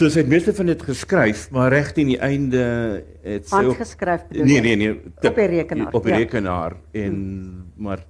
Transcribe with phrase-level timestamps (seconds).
[0.00, 2.60] So sy het meeste van dit geskryf, maar reg teen die einde
[3.20, 6.20] het sy ook Handgeskryf bedoel Nee nee nee, Op die rekenaar, Op die ja.
[6.22, 7.18] rekenaar en
[7.76, 8.06] maar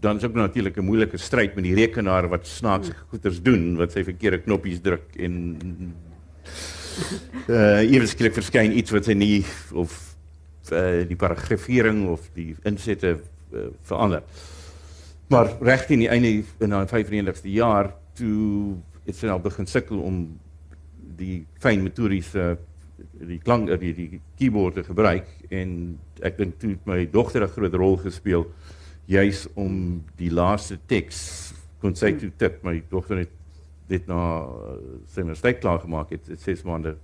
[0.00, 3.92] dan is ook natuurlik 'n moeilike stryd met die rekenaar wat snaakse goeters doen wat
[3.92, 5.58] sy verkeerde knoppies druk en
[7.48, 9.44] uh ewe skielik verskyn iets wat sy nie
[9.74, 10.16] of
[10.70, 13.18] uh, die paragrafering of die insette
[13.52, 14.22] uh, verander.
[15.26, 19.98] Maar reg teen die einde in haar 95ste jaar toe het sy nou begin sukkel
[19.98, 20.38] om
[21.16, 22.56] die fyn motoriese
[23.20, 27.52] die klank die die keyboard te gebruik en ek dink toe het my dogter 'n
[27.52, 28.46] groot rol gespeel
[29.06, 33.34] juis om die laaste teks kon sy toe tip my dogter het
[33.88, 34.46] dit na
[35.06, 36.96] sy universiteit klaar gemaak het, het 6 maande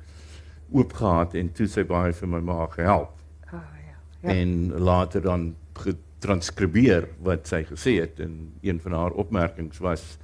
[0.72, 3.12] oop gehad en toe sy baie vir my ma gehelp
[3.52, 3.96] Ah, ja.
[4.22, 4.34] ja.
[4.34, 10.18] en later dan getranskribeer wat sy gesê het en een van haar opmerkings was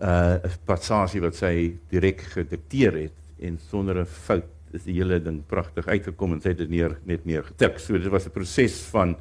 [0.00, 5.18] uh 'n passasie wat sy direk gedikteer het en sonder 'n fout is die hele
[5.20, 7.78] ding pragtig uitgekom en sy het dit neer net neergetik.
[7.78, 9.16] So dit was 'n proses van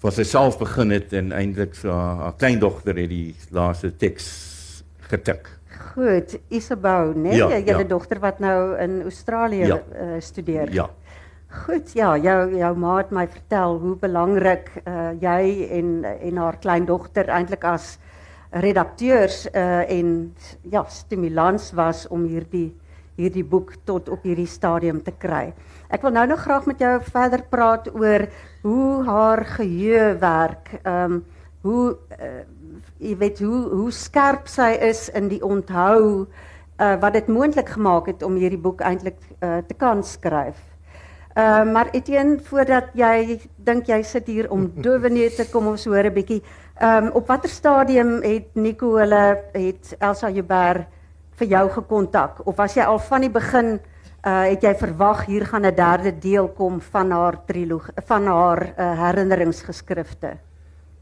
[0.00, 4.82] van sy self begin het en eintlik so haar, haar kleindogter het die laaste teks
[5.10, 5.48] getik.
[5.94, 7.32] Goed, Isabel, né?
[7.34, 7.88] Ja, Nee, julle ja.
[7.88, 9.82] dogter wat nou in Australië Ja.
[10.00, 10.72] uh, studeer.
[10.72, 10.88] Ja.
[11.48, 16.58] Goed, ja, jou jou ma het my vertel hoe belangrik uh, jy en en haar
[16.58, 17.98] kleindogter eintlik as
[18.50, 20.34] redakteurs uh, en
[20.70, 22.74] ja, stimulans was om hierdie
[23.18, 25.50] hierdie boek tot op hierdie stadium te kry.
[25.90, 28.28] Ek wil nou nog graag met jou verder praat oor
[28.62, 30.78] hoe haar geheue werk.
[30.84, 31.24] Ehm um,
[31.66, 32.44] hoe uh,
[33.02, 36.26] jy weet hoe hoe skerp sy is in die onthou
[36.78, 40.58] uh, wat dit moontlik gemaak het om hierdie boek eintlik uh, te kan skryf.
[41.38, 46.06] Uh, maar Etienne, voordat jy dink jy sit hier om dowenee te kom ons hoor
[46.06, 46.42] 'n bietjie.
[46.78, 50.86] Ehm um, op watter stadium het Nico hulle het Elsa Joubert
[51.40, 53.80] vir jou gekontak of was jy al van die begin
[54.22, 58.62] uh het jy verwag hier gaan 'n derde deel kom van haar trilogie van haar
[58.78, 60.36] uh, herinneringsgeskrifte?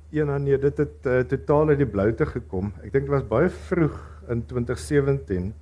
[0.09, 2.73] Ja, nou nee, dit het uh, totaal uit die bloute gekom.
[2.81, 5.55] Ek dink dit was baie vroeg in 2017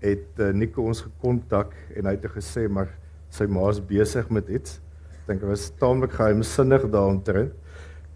[0.00, 2.92] het uh, Nico ons gekontak en hy het gesê maar
[3.30, 4.80] sy ma's besig met iets.
[5.22, 7.52] Ek dink dit was taamlik geheimsinnig daaromtrent.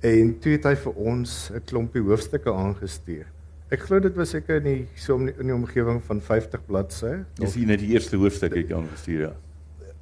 [0.07, 3.27] En toe het hy vir ons 'n klompie hoofstukke aangestuur.
[3.71, 7.25] Ek glo dit was seker in die so om- in die omgewing van 50 bladsye.
[7.35, 9.33] Dis hier net die eerste hoofstuk het jy aangestuur ja.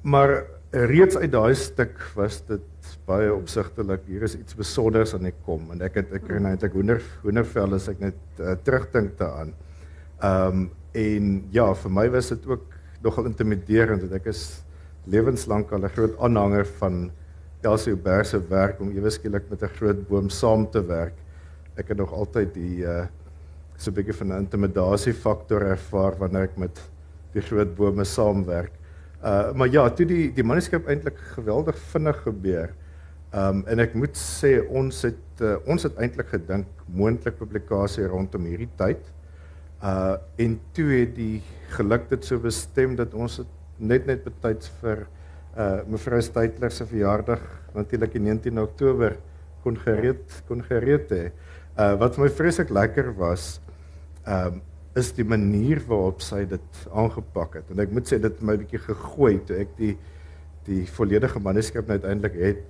[0.03, 2.61] Maar reeds uit daai stuk was dit
[3.05, 4.01] baie opsigtelik.
[4.07, 7.01] Hier is iets besonders aan die kom en ek het ek kry nou eintlik hoender
[7.23, 9.53] hoendervel as ek net uh, terugdink daaraan.
[10.21, 14.63] Ehm um, en ja, vir my was dit ook nogal intimiderend want ek is
[15.05, 17.11] lewenslank al 'n groot aanhanger van
[17.65, 21.15] Elsie Uber se werk om ewe skielik met 'n groot boom saam te werk.
[21.75, 23.07] Ek het nog altyd die uh
[23.77, 26.81] so 'n bietjie van 'n intimidasie faktor ervaar wanneer ek met
[27.33, 28.71] die groot bome saamwerk.
[29.23, 32.73] Uh maar ja, toe die die manuskrip eintlik geweldig vinnig gebeur.
[33.33, 38.45] Um en ek moet sê ons het uh, ons het eintlik gedink moontlik publikasie rondom
[38.45, 39.01] hierdie tyd.
[39.83, 43.47] Uh en toe het die geluk dit so bestem dat ons het
[43.77, 45.07] net net betyds vir
[45.57, 47.41] uh mevrou Steytler se verjaardag
[47.73, 49.17] natuurlik die 19 Oktober
[49.63, 51.23] kon gereed kon gereed hê.
[51.77, 53.57] Uh wat vir my vreeslik lekker was,
[54.25, 54.61] um
[54.97, 57.67] is die manier waarop sy dit aangepak het.
[57.69, 59.95] En ek moet sê dit het my bietjie gegooi toe ek die
[60.67, 62.63] die volledige manuskrip nou uiteindelik het.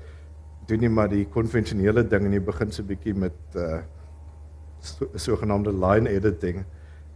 [0.70, 3.82] Doen nie maar die konvensionele ding in die begin so bietjie met uh
[4.80, 6.64] so, sogenaamde line editing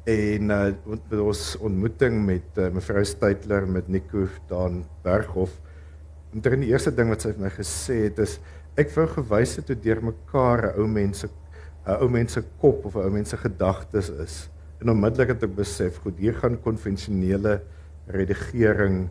[0.10, 5.60] en uh met ons ontmoeting met uh, mevrou Steytler met Nico daan Berghof.
[6.34, 8.40] En dit die eerste ding wat sy vir my gesê het is
[8.80, 11.28] ek wou gewys het hoe deurmekaar 'n ou mense
[11.86, 14.50] 'n ou mense kop of 'n ou mense gedagtes is.
[14.82, 17.62] En onmiddellik het ek besef, goed, hier gaan konvensionele
[18.08, 19.10] redigering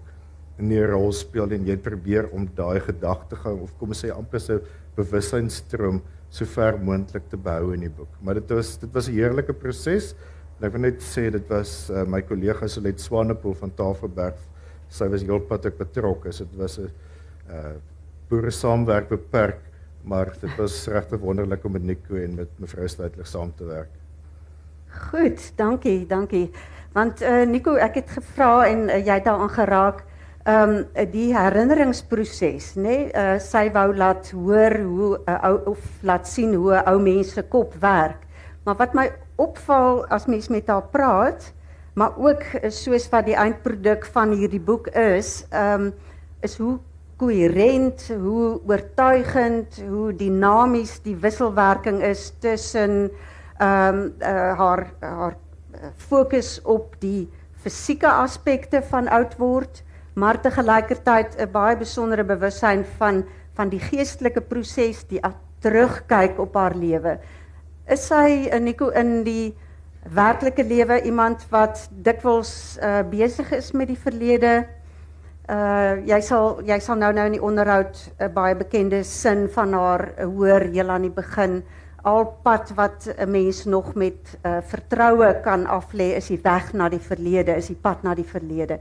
[0.59, 4.61] 'n rol speel en jy probeer om daai gedagtegang of kom ons sê amper so
[4.97, 8.11] bewussynsstroom so ver moontlik te behou in die boek.
[8.23, 10.15] Maar dit was dit was 'n heerlike proses.
[10.61, 14.41] Ek wil net sê dit was uh, my kollega Solet Swanepoel van Tafelberg.
[14.93, 16.35] Sy was heelpad ek betrokke.
[16.37, 16.91] So dit was 'n
[17.49, 17.79] uh
[18.31, 19.59] boere saamwerk beperk,
[20.05, 23.91] maar dit was regtig wonderlik om met Nico en met mevrou Steytler saam te werk.
[25.11, 26.51] Goed, dankie, dankie.
[26.93, 30.05] Want uh, Nico, ek het gevra en uh, jy het daaraan geraak.
[30.45, 32.83] Ehm um, die herinneringsproses, nê?
[32.83, 33.11] Nee?
[33.13, 37.01] Uh, sy wou laat hoor hoe 'n uh, ou of laat sien hoe 'n ou
[37.01, 38.27] mens se kop werk.
[38.65, 39.11] Maar wat my
[39.41, 41.53] opval as mens met haar praat,
[41.99, 45.93] maar ook soos wat die eindproduk van hierdie boek is, ehm um,
[46.41, 46.79] is hoe
[47.21, 53.11] koherent, hoe oortuigend, hoe dinamies die wisselwerking is tussen
[53.59, 55.37] ehm um, uh, haar haar
[56.09, 57.29] fokus op die
[57.61, 59.83] fisieke aspekte van oud word,
[60.17, 65.21] maar te gelykertyd 'n baie besondere bewussyn van van die geestelike proses, die
[65.61, 67.19] terugkyk op haar lewe.
[67.91, 69.51] Is sy in Nico in die
[70.15, 74.53] werklike lewe iemand wat dikwels uh, besig is met die verlede?
[75.51, 79.49] Uh jy sal jy sal nou nou in die onderhoud 'n uh, baie bekende sin
[79.51, 81.65] van haar uh, hoor heel aan die begin
[82.07, 86.89] al pad wat 'n mens nog met uh, vertroue kan aflê is die weg na
[86.89, 88.79] die verlede, is die pad na die verlede.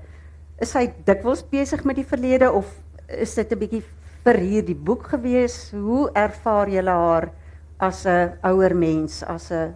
[0.62, 2.70] Is hy dikwels besig met die verlede of
[3.08, 3.84] is dit 'n bietjie
[4.24, 5.72] vir hierdie boek gewees?
[5.74, 7.32] Hoe ervaar jy haar
[7.80, 9.74] as 'n ouer mens, as 'n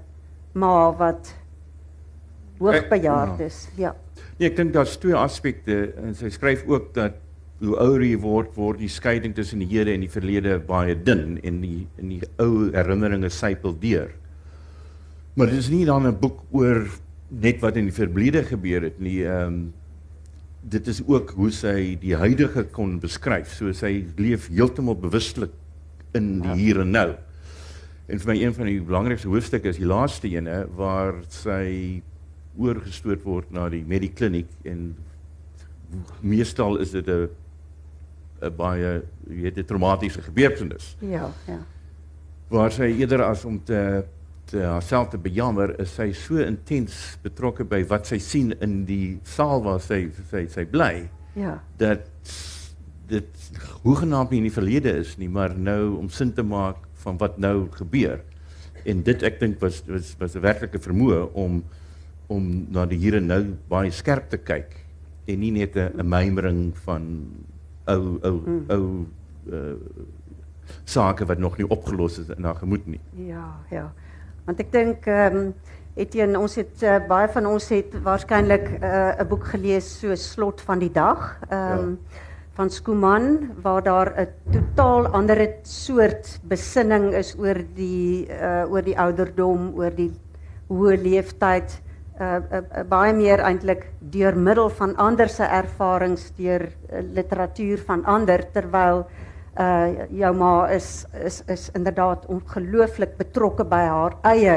[0.54, 1.34] ma wat
[2.60, 3.68] hoogbejaard is?
[3.78, 3.96] Ja.
[4.38, 7.14] Nee, ek dink daar's twee aspekte en sy skryf ook dat
[7.64, 11.38] hoe ouer jy word, word die skeiding tussen die hede en die verlede baie dun
[11.44, 14.12] en die in die ou herinneringe sypel deur.
[15.36, 16.88] Maar dit is nie dan 'n boek oor
[17.30, 19.24] net wat in die verlede gebeur het nie.
[19.24, 19.74] Ehm um,
[20.64, 23.52] dit is ook hoe sy die huidige kon beskryf.
[23.52, 25.52] So sy leef heeltemal bewustelik
[26.14, 27.10] in die hier en nou.
[28.08, 32.02] En vir my een van die belangrikste hoofstukke is die laaste ene waar sy
[32.60, 34.92] oorgestoot word na die medikliniek en
[36.22, 37.30] meestal is dit 'n
[38.42, 40.96] 'n baie weet 'n traumatiese gebeurtenis.
[41.00, 41.60] Ja, ja.
[42.50, 44.04] Waar sy eerder as om te
[44.46, 49.20] te haarself te bejammer, is sy so intens betrokke by wat sy sien in die
[49.24, 51.10] saal waar sy sy sy bly.
[51.34, 51.62] Ja.
[51.78, 52.10] Dat
[53.08, 53.52] dit
[53.84, 57.38] hoegenaamd nie in die verlede is nie, maar nou om sin te maak van wat
[57.38, 58.22] nou gebeur.
[58.84, 61.64] En dit ek dink was was was 'n werklike vermoë om
[62.28, 64.80] om na die hier en nou baie skerp te kyk
[65.28, 67.28] en nie net 'n mymering van
[67.86, 68.66] ou ou hmm.
[68.70, 69.06] ou
[69.52, 69.76] uh,
[70.84, 73.00] sake wat nog nie opgelos is in haar gemoed nie.
[73.28, 73.92] Ja, ja.
[74.46, 75.54] Want ek dink ehm um,
[75.94, 80.16] Etienne, ons het uh, baie van ons het waarskynlik eh, 'n uh, boek gelees so
[80.16, 81.38] Slot van die dag.
[81.50, 82.32] Ehm um, ja.
[82.54, 88.98] Van Skuman waar daar 'n totaal ander soort besinning is oor die uh, oor die
[88.98, 90.12] ouderdom, oor die
[90.70, 91.82] hoë leeftyd
[92.20, 97.78] uh, uh, uh, baie meer eintlik deur middel van ander se ervarings deur uh, literatuur
[97.88, 99.06] van ander terwyl
[99.54, 104.56] uh jou ma is is is inderdaad ongelooflik betrokke by haar eie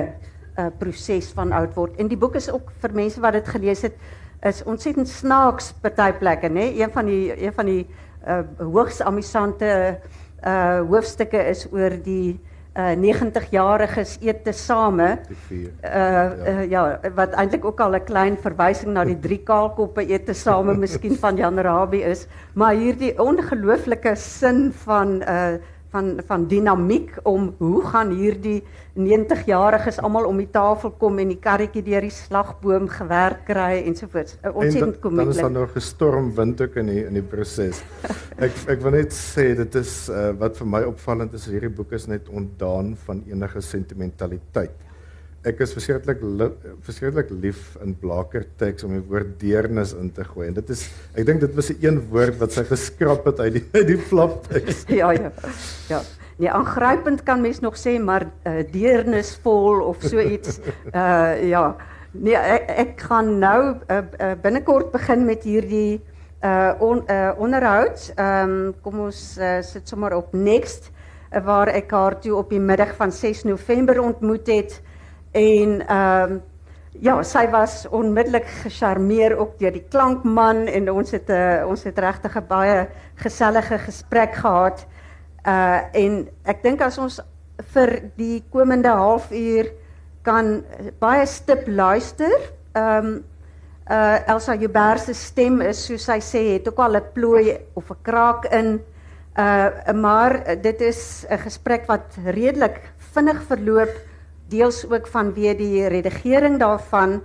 [0.59, 1.99] uh proses van oud word.
[2.01, 3.99] En die boek is ook vir mense wat dit gelees het
[4.49, 7.87] is ontsettend snaaks party plekke nê een van die een van die
[8.27, 9.71] uh hoogs amusante
[10.47, 12.39] uh hoofstukke is oor die
[12.77, 15.09] uh, 90-jariges eet te same.
[15.51, 16.83] Uh, uh, ja,
[17.17, 21.17] wat eintlik ook al 'n klein verwysing na die drie kaalkoppe eet te same miskien
[21.17, 25.57] van Jan Rabie is, maar hierdie ongelooflike sin van uh
[25.97, 28.61] van van dinamiek om hoe gaan hierdie
[28.97, 34.39] 90-jariges almal om die tafel kom en die karretjie deur die slagboom gewerk kry ensovoorts.
[34.53, 35.27] Ontsettend komiek.
[35.27, 37.83] Dan is daar nog gestorm wind ook in die in die proses.
[38.47, 41.95] ek ek wil net sê dit is uh, wat vir my opvallend is hierdie boek
[41.97, 44.86] is net ontdaan van enige sentimentaliteit
[45.47, 46.23] ek is verskriklik
[46.85, 50.49] verskriklik lief in blaker teks om die woord deernis in te gooi.
[50.49, 53.53] En dit is ek dink dit was 'n een woord wat sy geskraap het uit
[53.59, 54.85] die uit die flap teks.
[55.01, 55.33] ja ja.
[55.89, 56.03] Ja.
[56.39, 60.59] Nee, aangrypend kan mens nog sê, maar uh, deernisvol of so iets.
[60.93, 61.77] Uh ja.
[62.13, 66.01] Nee, ek, ek gaan nou uh, uh, binnekort begin met hierdie
[66.45, 68.13] uh on, uh onderhoud.
[68.17, 70.91] Ehm um, kom ons uh, sit sommer op next
[71.33, 74.83] uh, waar ek haar toe op die middag van 6 November ontmoet het.
[75.37, 76.43] En ehm um,
[77.05, 81.69] ja, sy was onmiddellik gecharmeer ook deur die klankman en ons het 'n uh, eh,
[81.69, 84.87] ons het regtig 'n baie gesellige gesprek gehad.
[85.47, 87.21] Uh en ek dink as ons
[87.75, 89.69] vir die komende halfuur
[90.23, 90.65] kan
[90.99, 92.39] baie stip luister.
[92.73, 93.25] Ehm um,
[93.91, 97.91] uh Elsa Joubert se stem is soos sy sê het ook al 'n plooi of
[97.91, 98.81] 'n kraak in.
[99.39, 102.81] Uh maar dit is 'n gesprek wat redelik
[103.13, 104.06] vinnig verloop
[104.49, 107.21] deels ook vanweë die redigering daarvan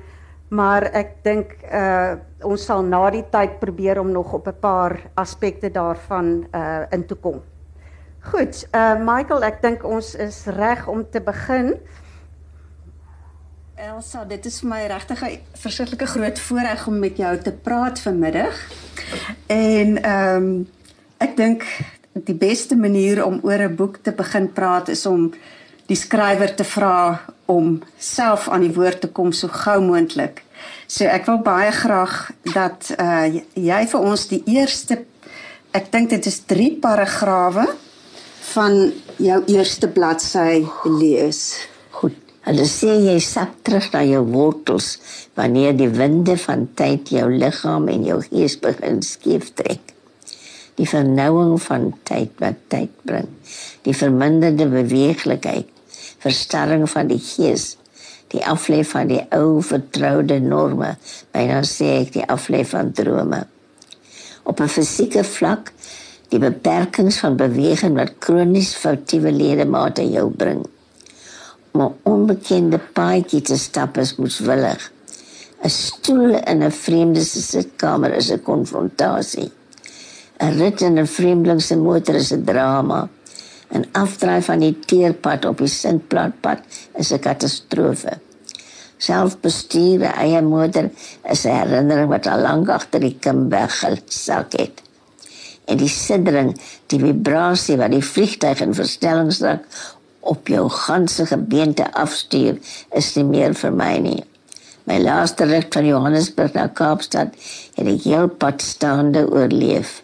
[0.51, 4.97] maar ek dink uh ons sal na die tyd probeer om nog op 'n paar
[5.15, 7.41] aspekte daarvan uh in te kom.
[8.19, 11.75] Goed, uh Michael, ek dink ons is reg om te begin.
[13.75, 17.99] Elsa, dit is vir my regtig 'n verskriklike groot voorreg om met jou te praat
[17.99, 18.55] vanmiddag.
[19.47, 20.67] En ehm um,
[21.17, 21.63] ek dink
[22.13, 25.31] die beste manier om oor 'n boek te begin praat is om
[25.91, 27.19] die skrywer te vra
[27.51, 30.39] om self aan die woord te kom so gou moontlik.
[30.88, 35.01] So ek wil baie graag dat uh jy vir ons die eerste
[35.75, 37.65] ek dink dit is 3 paragrawe
[38.51, 38.77] van
[39.21, 40.63] jou eerste bladsy
[41.00, 41.41] lees.
[41.95, 42.17] Goed.
[42.43, 44.95] Hulle sê jy sak terug na jou wortels
[45.39, 49.93] wanneer die winde van tyd jou liggaam en jou gees begin skief trek.
[50.79, 53.29] Die vernouing van tyd wat tyd bring,
[53.86, 55.70] die verminderde beweeglikheid,
[56.24, 57.77] verstarring van die gees,
[58.31, 60.96] die aflê van die ou vertroude norme,
[61.31, 63.46] byna sê ek die aflê van drome.
[64.43, 65.74] Op 'n fisieke vlak
[66.29, 70.63] die beperkings van beweging wat kronies foutiewe ledemate jou bring
[71.74, 74.91] om 'n onbekende paadjie te stap is moeswillig.
[75.63, 79.51] 'n Stoel in 'n vreemde sitkamer is 'n konfrontasie.
[80.39, 83.10] 'n Rit in 'n vreemdeling se motor is 'n drama.
[83.71, 86.59] 'n Afdraai van die teerpad op die Sintplaatpad
[86.99, 88.19] is 'n katastrofe.
[88.97, 90.89] Selfbestuur eie motor
[91.31, 94.81] is 'n herinnering wat al lank agter die kim weggesak het.
[95.65, 99.59] En die siddering, die vibrasie wat die vliegtuig in verstellingsdrag
[100.19, 102.59] op jou ganse gebeente afstuur
[102.91, 104.23] is nie meer vir my nie.
[104.83, 107.35] My laaste rit van Johannesburg na Kaapstad
[107.75, 110.00] het ek heel pad staande oorleef.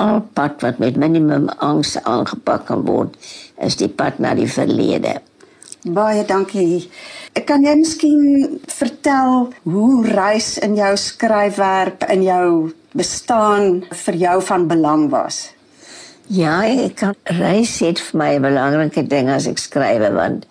[0.00, 3.16] Al pad wat met minimum angs aangepak kan word,
[3.60, 5.18] is die pad na die verlede.
[5.84, 6.88] Baie dankie.
[7.36, 8.24] Ek kan jy miskien
[8.68, 12.46] vertel hoe reis in jou skryfwerk in jou
[12.96, 15.50] bestaan vir jou van belang was?
[16.30, 20.46] Ja, ek kan reis het vir my 'n belangrike ding as ek skryf want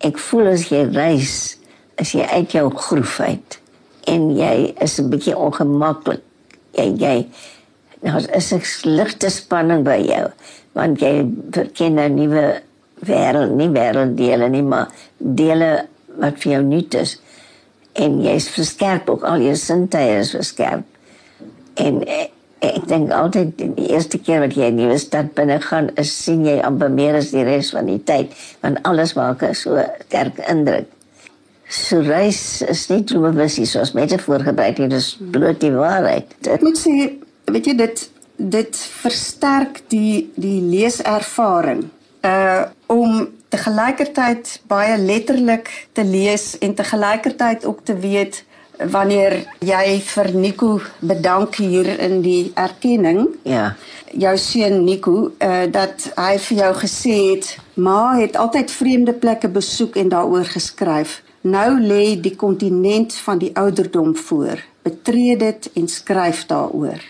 [0.00, 1.56] ek voel as jy reis,
[1.98, 3.60] as jy uit jou groef uit
[4.06, 6.22] en jy is 'n bietjie ongemaklik.
[6.72, 7.26] Jy jy
[8.02, 10.30] nou is 'n ligte spanning by jou
[10.72, 11.26] want jy
[11.74, 12.62] ken 'n nuwe
[13.06, 15.86] wêreld, nie wêrelddele nie, maar dele
[16.20, 17.16] wat vir jou nuut is.
[17.98, 20.84] En jy's verskerp ook al jou sintuie is verskerp.
[21.80, 22.02] En
[22.60, 26.12] ek dink altyd die eerste keer wat jy in 'n nuwe stad binne gaan, is
[26.24, 30.38] sien jy amper meer as die res van die tyd, want alles maak so sterk
[30.48, 30.86] indruk.
[31.68, 36.26] So reis is nie droomvisie soos metafoor gebruik nie, dis bloot die waarheid.
[36.46, 37.16] Ek moet sê,
[37.50, 41.88] weet jy dit dit versterk die die leeservaring.
[42.24, 48.44] Uh om te gelykertyd baie letterlik te lees en te gelykertyd ook te weet
[48.90, 53.26] wanneer jy vir Nico bedank hier in die erkenning.
[53.44, 53.76] Ja.
[54.10, 59.48] Jou seun Nico, uh dat hy vir jou gesê het, "Ma het altyd vreemde plekke
[59.48, 61.22] besoek en daaroor geskryf.
[61.40, 64.58] Nou lê die kontinent van die ouderdom voor.
[64.82, 67.00] Betree dit en skryf daaroor."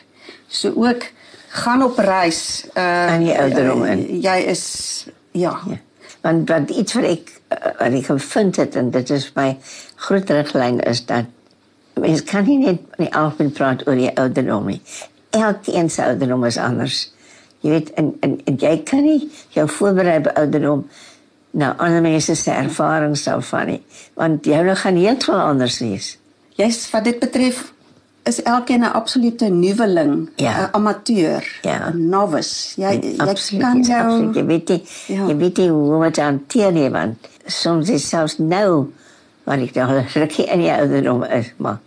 [0.50, 1.06] So ook
[1.48, 4.02] gaan op reis uh aan die ouderdom in.
[4.02, 4.64] Uh, jy is
[5.30, 5.60] ja.
[5.66, 5.78] ja.
[6.20, 7.30] Want wat iets wat ek
[7.78, 9.54] wat ek gevind het en dit is my
[9.94, 11.30] groot riglyn is dat
[12.00, 14.80] mens kan nie net nie algemeen praat oor die ouderdom nie.
[15.30, 16.98] Elkeen se ouderdom is anders.
[17.60, 20.86] Jy weet en, en en jy kan nie jou voorberei op ouderdom
[21.50, 23.80] nou ander mense se ervarings daarvan nie,
[24.14, 26.12] want jy nou gaan heeltemal anders wees.
[26.58, 27.64] Jy's wat dit betref
[28.22, 30.68] is elkeen 'n absolute nuweling, 'n Ja.
[30.72, 31.92] amateur, 'n Ja.
[31.94, 32.80] novice.
[32.80, 34.34] Jy jy Absoluut, kan jou absoluut.
[34.34, 35.26] Jy weet nie, Ja.
[35.26, 38.92] jy weet nie hoe om dit te hanteer nie, want soms is selfs nou
[39.44, 41.78] want ek nou rukkie in die ouderdom is, maar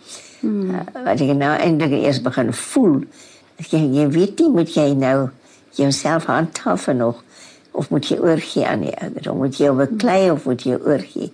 [0.41, 0.69] hmm.
[0.69, 3.03] uh, wat ek nou eintlik eers begin voel,
[3.69, 5.29] jy, jy weet nie moet jy nou
[5.71, 7.23] jouself handhaaf nog
[7.71, 11.31] of moet jy oorgee aan die ouderdom, moet jy beklei of moet jy oorgee?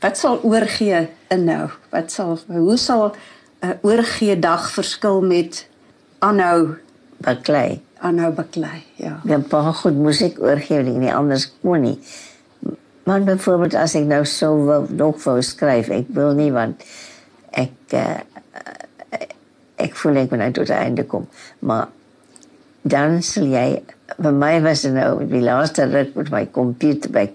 [0.00, 1.68] Wat sal oorgee inhou?
[1.90, 3.14] Wat sal hoe sal
[3.60, 5.66] 'n uh, oorgee dag verskil met
[6.18, 6.76] aanhou
[7.16, 7.80] Beklei.
[7.98, 8.84] aanhou beklei?
[8.94, 9.20] Ja.
[9.24, 11.98] Dan paar goed moes ek oorgee, ek nie anders kon nie.
[13.04, 16.82] Maar byvoorbeeld as ek nou so wil, nog wou skryf, ek wil nie want
[17.50, 18.20] ek uh,
[19.76, 21.28] ek voel ek moet nou tot die einde kom.
[21.58, 21.88] Maar
[22.82, 23.82] dan sal jy
[24.16, 27.26] vir my was dit nou die laaste rit met my komputer by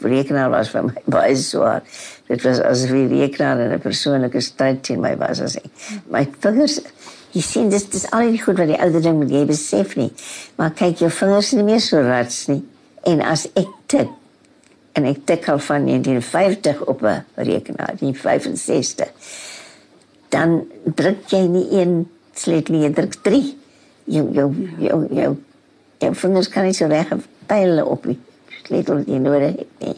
[0.00, 1.82] rekenaar was vir my baie swaar.
[2.28, 5.70] Dit was asof die rekenaar 'n persoonlike stryd teen my was as ek.
[6.10, 6.80] My vingers
[7.32, 10.12] jy sien dis dis al die goed wat die ouer ding moet jy besef nie.
[10.56, 12.62] Maar kyk jou vingers nie meer so rats nie.
[13.06, 14.08] En as ek tik
[14.96, 19.12] en ek tik al van 1950 op 'n rekenaar, nie 65.
[20.28, 23.56] Dan druk jy nie een sleutel nie, jy druk 3.
[24.04, 25.36] Jou jou jou jou
[25.98, 27.12] jou vingers kan nie so reg
[27.46, 28.18] pyl op die
[28.66, 29.96] sleutel wat jy nodig het nie.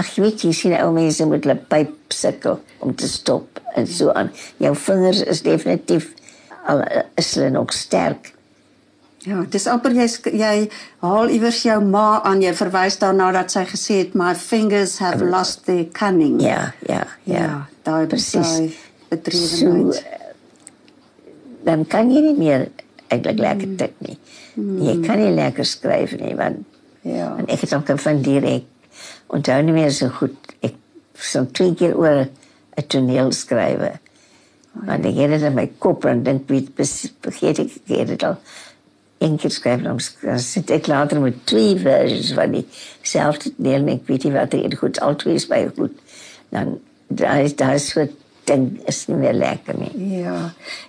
[0.00, 3.86] Ag jy weet jy sien ou mense met hulle pyp sukkel om te stop en
[3.88, 4.32] so aan.
[4.62, 6.12] Jou vingers is definitief
[6.66, 6.84] al
[7.18, 8.32] is hulle nog sterk.
[9.22, 10.54] Ja, dis amper jy jy
[11.04, 15.22] haal iewers jou ma aan, jy verwys daarna dat sy gesê het my fingers have
[15.22, 16.40] lost their cunning.
[16.42, 17.44] Ja, ja, ja.
[17.44, 18.34] ja daai Precies.
[18.34, 18.72] daai
[19.12, 19.94] bedrywenheid.
[19.94, 20.02] So,
[21.62, 22.66] dan kan jy nie meer
[23.12, 24.18] eintlik lekker tik nie.
[24.56, 26.66] Jy kan nie lekker skryf nie want
[27.02, 27.34] ja.
[27.38, 28.68] en ek het ook gevind direk
[29.32, 30.36] onthou nie meer so goed.
[30.60, 30.76] Ek
[31.16, 32.26] sal twee keer oor
[32.76, 33.98] 'n toneel skryf.
[34.72, 38.38] Want ek het dit in my kop en dink wie vergeet ek het dit al
[39.18, 40.00] een keer skryf dan
[40.40, 44.76] sit ek later met twee versies van dieselfde deel en ek weet nie wat er
[44.76, 45.94] goed al twee is baie goed.
[46.50, 48.08] Dan daar is daar so
[48.44, 49.92] ding is nie meer lekker nie.
[50.22, 50.36] Ja.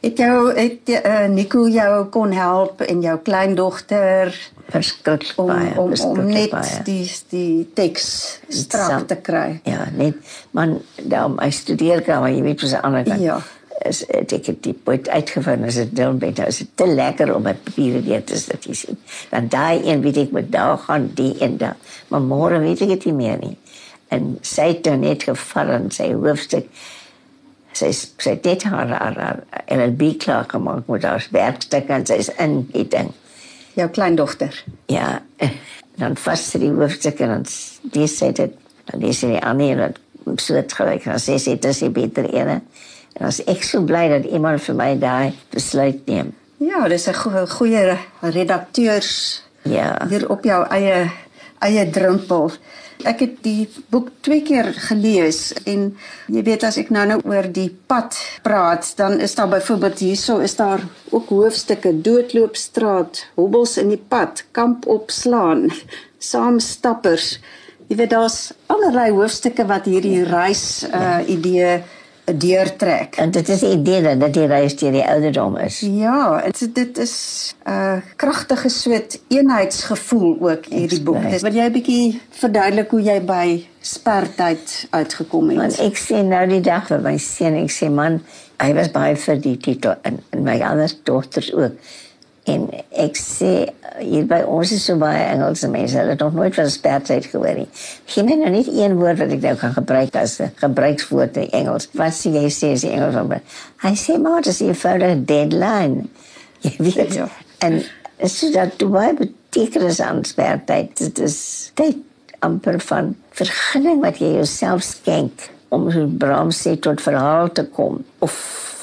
[0.02, 4.34] Het jou het uh, Nico jou kon help en jou kleindogter
[4.74, 6.84] verskriklik om baie om, om net baie.
[6.88, 8.08] die die teks
[8.50, 9.60] strak te kry.
[9.70, 10.18] Ja, net
[10.52, 13.22] man daarom ek studeer kan maar jy weet 'n ander kant.
[13.22, 13.42] Ja.
[13.84, 17.42] Is ek het die poet uitgevind as dit deel beter is dit te lekker om
[17.42, 18.98] met papier deur te sit jy sien.
[19.30, 21.76] Dan daai een weet ek moet daar gaan die en daar.
[22.08, 23.58] Maar môre weet ek dit nie meer nie.
[24.08, 26.70] En sy het dan net geval en sy hoofstuk
[27.78, 32.20] sy sy het net haar haar, haar LLB klaar gemaak met haar werkstuk en sy
[32.24, 33.12] is in die ding.
[33.78, 34.64] Jou kleindogter.
[34.92, 35.22] Ja,
[36.02, 37.46] dan vast sy die hoofdstuk en dan
[37.94, 38.54] lees sy dit,
[38.92, 41.82] dan lees sy die ander en dan so het gelijk, dan sê sy, dit is
[41.84, 42.62] die beter ene.
[43.20, 46.32] En is ek so blij dat iemand vir my daar besluit neem.
[46.64, 51.08] Ja, dis 'n go goeie redakteurs Ja, hier op jou eie
[51.64, 52.52] eie drempel.
[53.08, 55.90] Ek het die boek twee keer gelees en
[56.32, 58.16] jy weet as ek nou nou oor die pad
[58.46, 64.46] praat, dan is daar byvoorbeeld hierso is daar ook hoofstukke doodloopstraat, hobbels in die pad,
[64.56, 65.68] kamp opslaan,
[66.32, 67.40] saamstappers.
[67.90, 71.82] Jy weet daar's allerlei hoofstukke wat hierdie reis uh idee
[72.26, 73.16] deurtrek.
[73.16, 75.80] en dit is die idee dat dit die reis deur die ouderdom is.
[75.80, 77.16] Ja, dit dit is
[77.66, 81.30] 'n uh, kragtige soort eenheidsgevoel ook hierdie boek.
[81.30, 85.58] Dis wil jy 'n bietjie verduidelik hoe jy by spertyd uitgekom het?
[85.58, 88.22] Want ek sê nou die dag vir my seun, ek sê man,
[88.60, 91.72] hy was baie vir die titel en, en my ander dogters ook.
[92.44, 92.66] En
[93.00, 93.52] ek sê
[94.02, 97.56] hier by ons is so baie Engelse mense, hulle het nog nooit van spertyd gehoor
[97.62, 97.68] nie.
[98.12, 101.50] Geen my nou net een woord wat ek nou kan gebruik as 'n gebruikswoord in
[101.52, 101.88] Engels.
[101.94, 103.40] Wat sê jy sê as die Engels van
[103.84, 106.08] Hy sê maar dis 'n eenvoudige deadline.
[106.64, 107.14] Jy weet.
[107.14, 107.28] Ja.
[107.60, 107.84] En
[108.30, 110.98] so dat toe baie betekenis aan spertyd.
[110.98, 111.98] Dit is tyd
[112.40, 118.04] amper van vergunning wat jy jouself skenk om so Bram sê tot verhaal te kom
[118.20, 118.34] of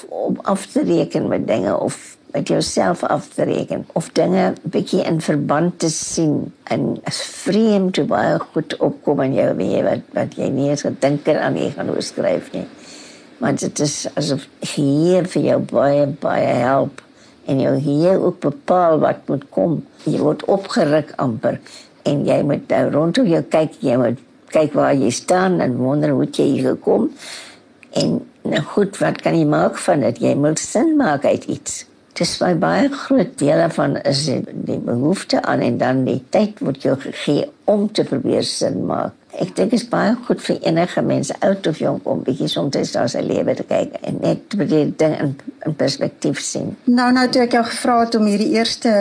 [0.08, 5.02] om af te reken met dinge of met jouself af te reken of dinge bietjie
[5.02, 10.06] in verband te sien en as vreemd toe baie goed opkom in jou weer wat
[10.14, 12.66] wat jy nie eens gedink het aan jy gaan oorskryf nie.
[13.40, 17.02] Want dit is asof hier vir jou baie baie help
[17.50, 19.80] en jou hier ook bepaal wat moet kom.
[20.06, 21.58] Jy word opgeruk amper
[22.06, 26.14] en jy moet nou rondom jou kyk jy moet kyk waar jy staan en wonder
[26.14, 27.10] hoe jy hier gekom.
[27.98, 30.22] En nou goed wat kan jy maak van dit?
[30.30, 34.80] Jy moet sin maak uit iets dis my baie groot deel van is die, die
[34.82, 39.54] behoefte aan en dan die tyd word jou gegee om te probeer sin maak ek
[39.56, 43.22] dink is baie goed vir enige mens oud of jong om bietjie soms na sy
[43.22, 45.34] lewe te kyk en net die ding in,
[45.66, 48.94] in perspektief sien Nou nou toe ek jou gevra het om hierdie eerste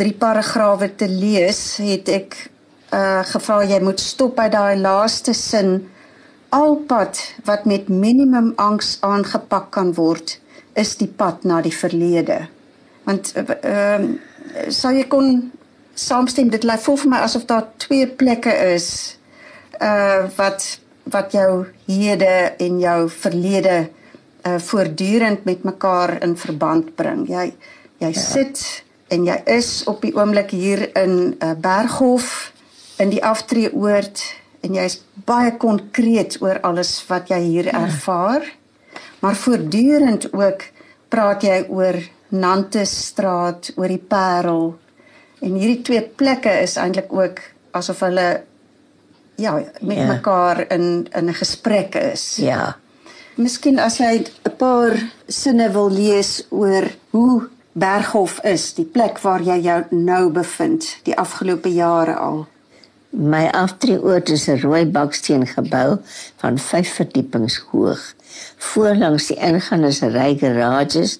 [0.00, 2.36] drie paragrawe te lees, het ek
[2.94, 5.76] uh gevra jy moet stop by daai laaste sin.
[6.50, 10.38] Alpad wat met minimum angs aangepak kan word,
[10.74, 12.46] is die pad na die verlede.
[13.04, 15.50] Want ehm uh, uh, sou jy kon
[15.94, 19.16] saamstem dit lyk vir my asof daar twee plekke is
[19.80, 20.78] uh wat
[21.10, 23.90] wat jou hede en jou verlede
[24.46, 27.26] uh voortdurend met mekaar in verband bring.
[27.28, 27.52] Jy
[27.98, 28.20] jy ja.
[28.20, 32.52] sit en jy is op die oomblik hier in uh, Berghof
[33.02, 34.22] in die aftreeoord
[34.64, 37.84] en jy's baie konkreet oor alles wat jy hier ja.
[39.20, 40.62] Maar voortdurend ook
[41.08, 41.94] praat jy oor
[42.28, 44.78] Nantesstraat, oor die Parel.
[45.40, 48.42] En hierdie twee plekke is eintlik ook asof hulle
[49.40, 50.06] ja, met Ja.
[50.06, 52.36] mekaar in in 'n gesprek is.
[52.36, 52.76] ja
[53.36, 59.40] Miskien as jy 'n paar sinne wil lees oor hoe Berghof is, die plek waar
[59.42, 62.46] jy jou nou bevind, die afgelope jare al.
[63.10, 65.98] My aftreeoord is 'n rooi baksteen gebou
[66.36, 68.14] van 5 verdiepings hoog.
[68.56, 71.18] Voorlangs die ingang is 'n ry garages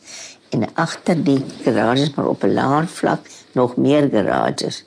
[0.51, 4.85] en agter die garages maar op 'n laer vlak nog meer garages.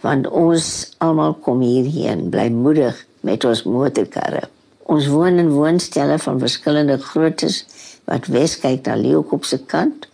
[0.00, 4.48] Want ons almal kom hierheen blymoedig met ons motorkarre.
[4.82, 7.64] Ons woon in woonstelle van verskillende groottes
[8.04, 10.06] wat wes kyk na Leeukop se kant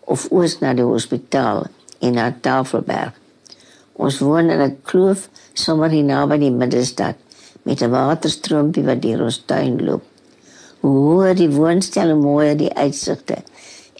[0.00, 1.66] of oos na die hospitaal
[2.00, 3.12] en na Tafelberg.
[3.92, 7.16] Ons woon in 'n kloof sommer hier naby die middestad
[7.62, 10.04] met 'n waterstroompie wat deur ons tuin loop.
[10.80, 13.42] Hoe die woonstel, hoe mooier die uitsigte.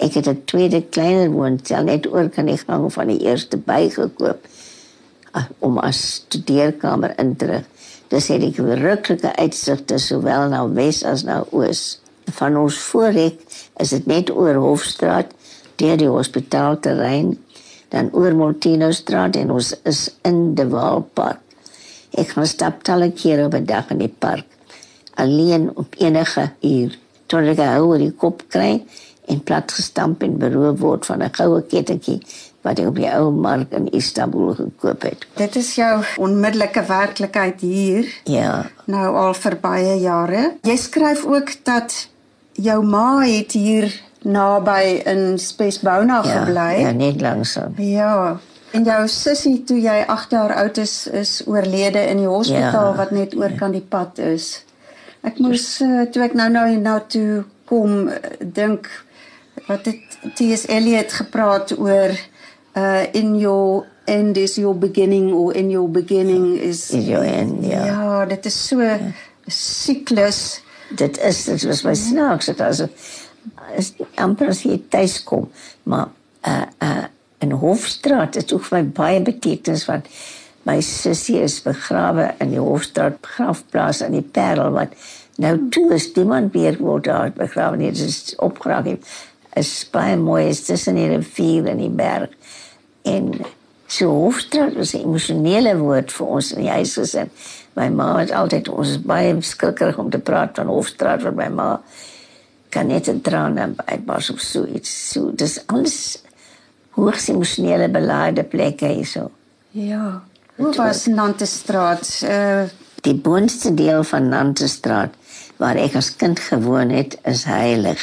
[0.00, 4.46] Ek het 'n tweede kleiner woonstel net oor kan die gang van die eerste bygekoop
[5.32, 7.66] ah, om as studeerkamer in te rig.
[8.08, 12.00] Dis het die verruklike uitsigte sowel na wes as na oos.
[12.24, 13.38] Van ons voorrek
[13.76, 15.34] is dit net oor Hofstraat
[15.76, 17.38] deur die hospitaalterrein
[17.88, 21.38] dan oor Montino straat en ons is in die Waalpark.
[22.18, 24.46] Ek gaan stap talle kere op 'n dag in die park
[25.20, 26.98] alleen op enige uur
[27.30, 28.80] tot ek hou oor die kop kry
[29.30, 32.20] en plat gestamp en beroof word van 'n goue kettingkie
[32.62, 35.26] wat ek op die ou mark in Istanbul gekoop het.
[35.36, 38.04] Dit is jou onmiddellike werklikheid hier.
[38.24, 40.52] Ja, Nou al vir baie jare.
[40.62, 42.08] Jy skryf ook dat
[42.52, 46.80] jou ma het hier naby in Spesbona ja, gebly.
[46.80, 47.72] ja net langsam.
[47.76, 48.40] Ja.
[48.72, 52.96] En jou sussie toe jy 8 jaar oud is, is oorlede in die hospitaal Ja.
[52.96, 54.64] wat net oor kan die pad is.
[55.26, 58.88] Ek moes uh, toe ek nou nou na toe kom uh, dink
[59.66, 60.66] wat het T.S.
[60.68, 62.14] Eliot gepraat oor
[62.78, 67.56] uh in your end is your beginning or in your beginning is Is jou en
[67.66, 67.84] ja.
[67.86, 69.14] Ja, dit is so 'n
[69.46, 70.62] siklus.
[70.96, 72.82] Dit is dit was my snaaks dit was
[73.76, 75.50] is amper as jy tuis kom,
[75.82, 76.08] maar
[76.46, 77.04] uh uh
[77.40, 80.06] in Hofstraat het ook vir my baie betekenis want
[80.70, 84.94] my sussie is begrawe in die Hofstraat begrafplaas in die Parel wat
[85.40, 88.98] nou toe is niemand meer word daar begrawe nie, dit is opgrawe.
[89.58, 92.30] Is baie mooi is tussen die rivier en die berg.
[93.08, 93.32] En
[93.90, 97.30] so Hofstraat was 'n emosionele woord vir ons in die huis gesin.
[97.74, 101.80] My ma het altyd ons baie skrikkerig om te praat van Hofstraat want my ma
[102.70, 105.10] kan net 'n traan en uitbars of so iets.
[105.10, 106.22] So dis alles
[106.90, 109.30] hoogs emosionele belaaide plekke hierso.
[109.70, 110.29] Ja.
[110.60, 112.20] Hoe was Nantestraat?
[112.24, 112.62] Uh
[113.00, 115.14] Die boonste deel van Nantestraat
[115.56, 118.02] waar ek as kind gewoon het, is heilig.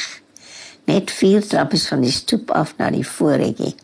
[0.90, 3.76] Net vier trappies van die stoep af na die voorrekkie.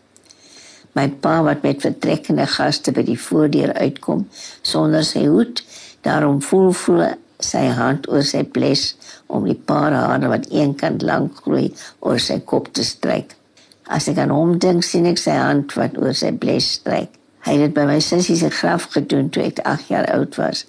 [0.98, 4.26] My pa wat met vertrekkende gaste by die voordeur uitkom
[4.66, 5.62] sonder sy hoed,
[6.02, 7.08] daarom voel voel
[7.38, 8.88] sy hand oor sy bles
[9.30, 11.68] om die paar hare wat eenkant lank groei
[12.00, 13.38] oor sy kop te stryk.
[13.86, 17.14] As ek aan hom dink, sien ek sy hand wat oor sy bles stryk.
[17.44, 20.64] Hy het dit by my sussie se graf gedoen toe ek 8 jaar oud was.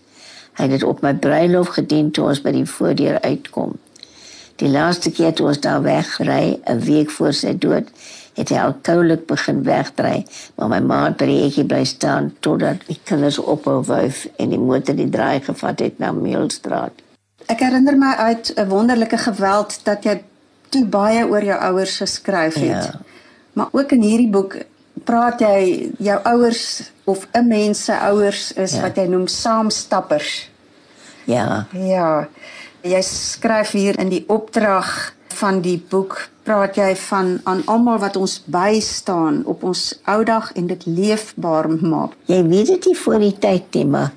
[0.55, 3.77] Hy het dit op my bruilof gedien toe ons by die voordeur uitkom.
[4.59, 7.87] Die laaste keer toe ons daar wegry, 'n week voor sy dood,
[8.35, 12.33] het hy al koulik begin wegdry, maar my ma het by die hekkie bly staan
[12.39, 16.91] totdat die kinders ophou wuif en die motor die draai gevat het na Meulstraat.
[17.45, 20.21] ek herinner my uit 'n wonderlike geweld dat jy
[20.69, 22.83] toe baie oor jou ouers geskryf het.
[22.83, 22.99] Ja.
[23.53, 24.55] Maar ook in hierdie boek
[25.03, 28.81] praat jy jou ouers of 'n mens se ouers is Ja.
[28.81, 30.49] wat jy noem saamstappers.
[31.25, 32.27] Ja, Ja.
[32.81, 38.15] Jy skryf hier in die opdrag van die boek praat jy van aan almal wat
[38.15, 42.11] ons bystaan op ons ou dag en dit leefbaar maak.
[42.25, 44.11] jy weet dit nie voor die tyd nie, maar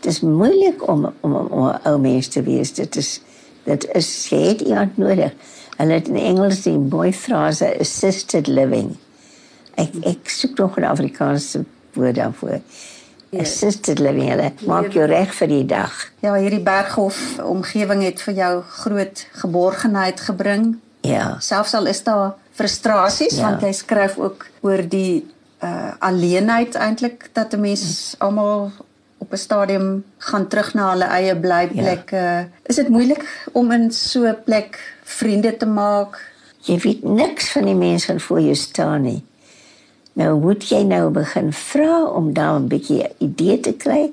[0.00, 2.72] dit is moeilik om om, om 'n ou mens te wees.
[2.72, 3.20] Dit is
[3.64, 5.32] dit is jy het iemand nodig.
[5.76, 8.96] Hulle het in Engels die mooi frase assisted living.
[9.74, 12.60] Ek ek soek nog 'n Afrikaanse woord daarvoor.
[13.38, 15.92] Assisted living, hulle maak jou reg vir die dag.
[16.20, 20.80] Ja, hierdie Berghof omgewing het vir jou groot geborgenheid gebring.
[21.06, 21.36] Ja.
[21.38, 23.40] Selfs al is daar frustrasies Ja.
[23.40, 23.50] ja.
[23.50, 25.26] want jy skryf ook oor die
[25.62, 28.70] uh alleenheid eintlik dat 'n mens almal
[29.18, 32.10] op 'n stadium gaan terug na hulle eie blyplek.
[32.10, 32.48] Ja.
[32.62, 36.32] Is dit moeilik om in so 'n plek vriende te maak?
[36.60, 39.24] Jy weet niks van die mense wat voor jou staan nie.
[40.18, 44.10] Nou moet jy nou begin vra om daar 'n bietjie idee te kry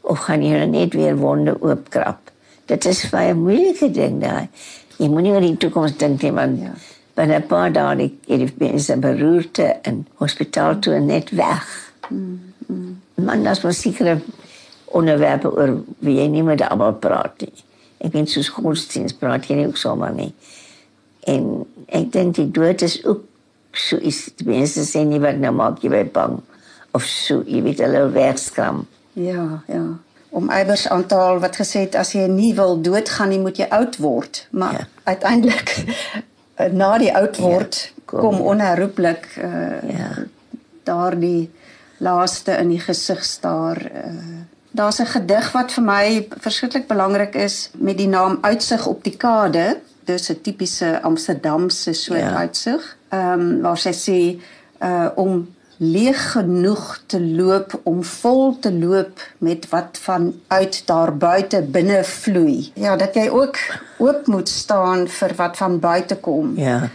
[0.00, 2.30] of gaan jy nou net weer wonde oopkrap?
[2.66, 4.48] Dit is baie 'n moeilike ding daai.
[4.96, 6.72] Jy moenie oor die toekoms dink nie want ja.
[7.14, 11.92] binne 'n paar dae het die mense beroerte in hospitaal toe en net weg.
[12.08, 13.00] Mm, mm.
[13.14, 14.20] Man, dat was sekere
[14.84, 17.52] onderwerpe oor wie jy nie met almal praat nie.
[17.98, 20.34] Ek weet soos godsdienst praat jy nie ook sommer nie.
[21.20, 23.24] En ek dink die dood is ook
[23.74, 26.40] so iets die mense sê nie wat nou maak jy baie bang
[26.92, 28.86] of so jy weet hulle wegskram.
[29.12, 29.84] Ja, ja.
[30.30, 33.56] Om eiwers aan te haal wat gesê het as jy nie wil doodgaan nie, moet
[33.56, 34.46] jy oud word.
[34.50, 34.78] Maar Ja.
[34.78, 34.86] ja.
[35.04, 35.84] uiteindelik
[36.72, 40.10] na die oud word ja, kom- kom onherroepelik uh Ja.
[40.84, 41.50] daardie
[41.98, 43.78] laaste in die gesig staar.
[43.94, 44.42] Uh,
[44.74, 49.16] Daar's 'n gedig wat vir my verskriklik belangrik is met die naam Uitsig op die
[49.16, 49.80] Kade.
[50.04, 52.28] Dis 'n tipiese Amsterdamse soort Ja.
[52.30, 52.36] ja.
[52.36, 52.96] uitsig.
[53.14, 54.20] Ehm um, waar sy sê
[54.82, 55.44] uh om
[55.76, 62.04] leeg genoeg te loop om vol te loop met wat van uit daar buite binne
[62.04, 62.70] vloei.
[62.74, 63.58] Ja, dat jy ook
[63.98, 66.52] oop moet staan vir wat van buite kom.
[66.56, 66.88] Ja.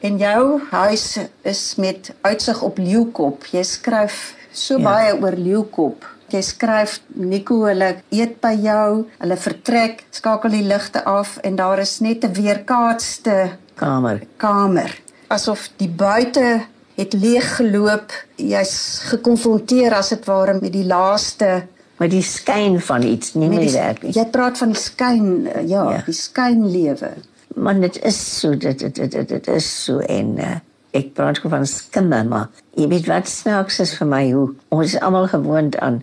[0.00, 3.44] En jou huis is met uitsig op Leeukop.
[3.50, 4.82] Jy skryf so Ja.
[4.84, 6.04] baie oor Leeukop.
[6.28, 11.78] Jy skryf Nico, hulle eet by jou, hulle vertrek, skakel die ligte af en daar
[11.78, 14.22] is net 'n weerkaatste kamer.
[14.36, 14.90] kamer.
[15.28, 16.64] Asof die buite
[16.96, 18.12] het leeg geloop.
[18.36, 18.74] Jy's
[19.10, 23.68] gekonfronteer as dit ware met die laaste Maar die skyn van iets nie met meer
[23.70, 24.10] die, werk nie.
[24.12, 26.02] Jy praat van die skyn, eh, ja, Ja.
[26.04, 27.08] die skynlewe.
[27.56, 30.50] Man, dit is so, dit dit dit dit, is so en uh,
[30.92, 34.92] ek praat gewoon van skimme, maar jy weet wat snaaks is vir my hoe ons
[34.92, 36.02] is almal gewoond aan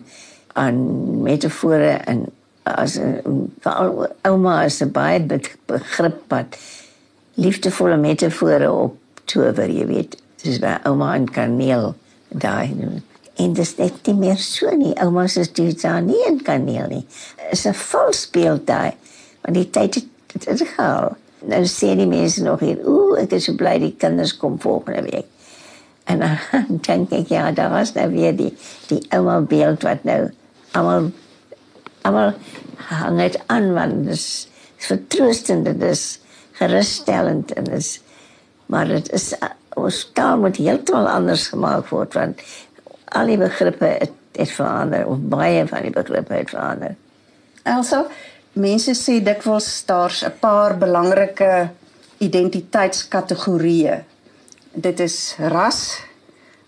[0.54, 2.26] aan metafore en
[2.64, 6.58] as 'n veral ouma is 'n baie be- begrip wat
[7.34, 10.16] liefdevolle metafore op tower, jy weet.
[10.42, 11.94] Dis waar ouma en kaneel
[12.28, 12.74] daai.
[13.40, 14.94] En dis net nie meer so nie.
[15.02, 17.06] Ouma se stuur daar nie in kaneel nie.
[17.50, 18.92] Is 'n vals beeld daai.
[19.42, 21.16] Want die tyd het dit is gehaal.
[21.44, 25.02] Nou sê die mense nog hier, ooh, ek is so bly die kinders kom volgende
[25.02, 25.26] week.
[26.04, 26.38] En dan
[26.86, 28.52] dink ek ja, daar was nou weer die
[28.88, 30.30] die ouma beeld wat nou
[30.72, 31.10] almal
[32.02, 32.34] almal
[32.90, 36.20] hang dit aan want dit is vertroostend, dit is
[36.60, 38.00] gerusstellend en dit is
[38.66, 42.42] maar dit is uh, ons taal moet heeltemal anders gemaak word want
[43.14, 46.94] al die begrippe het, het verander of baie van die begrippe het verander.
[47.64, 48.04] Also,
[48.52, 51.70] mense sê dikwels daar's 'n paar belangrike
[52.18, 54.02] identiteitskategorieë.
[54.72, 56.00] Dit is ras,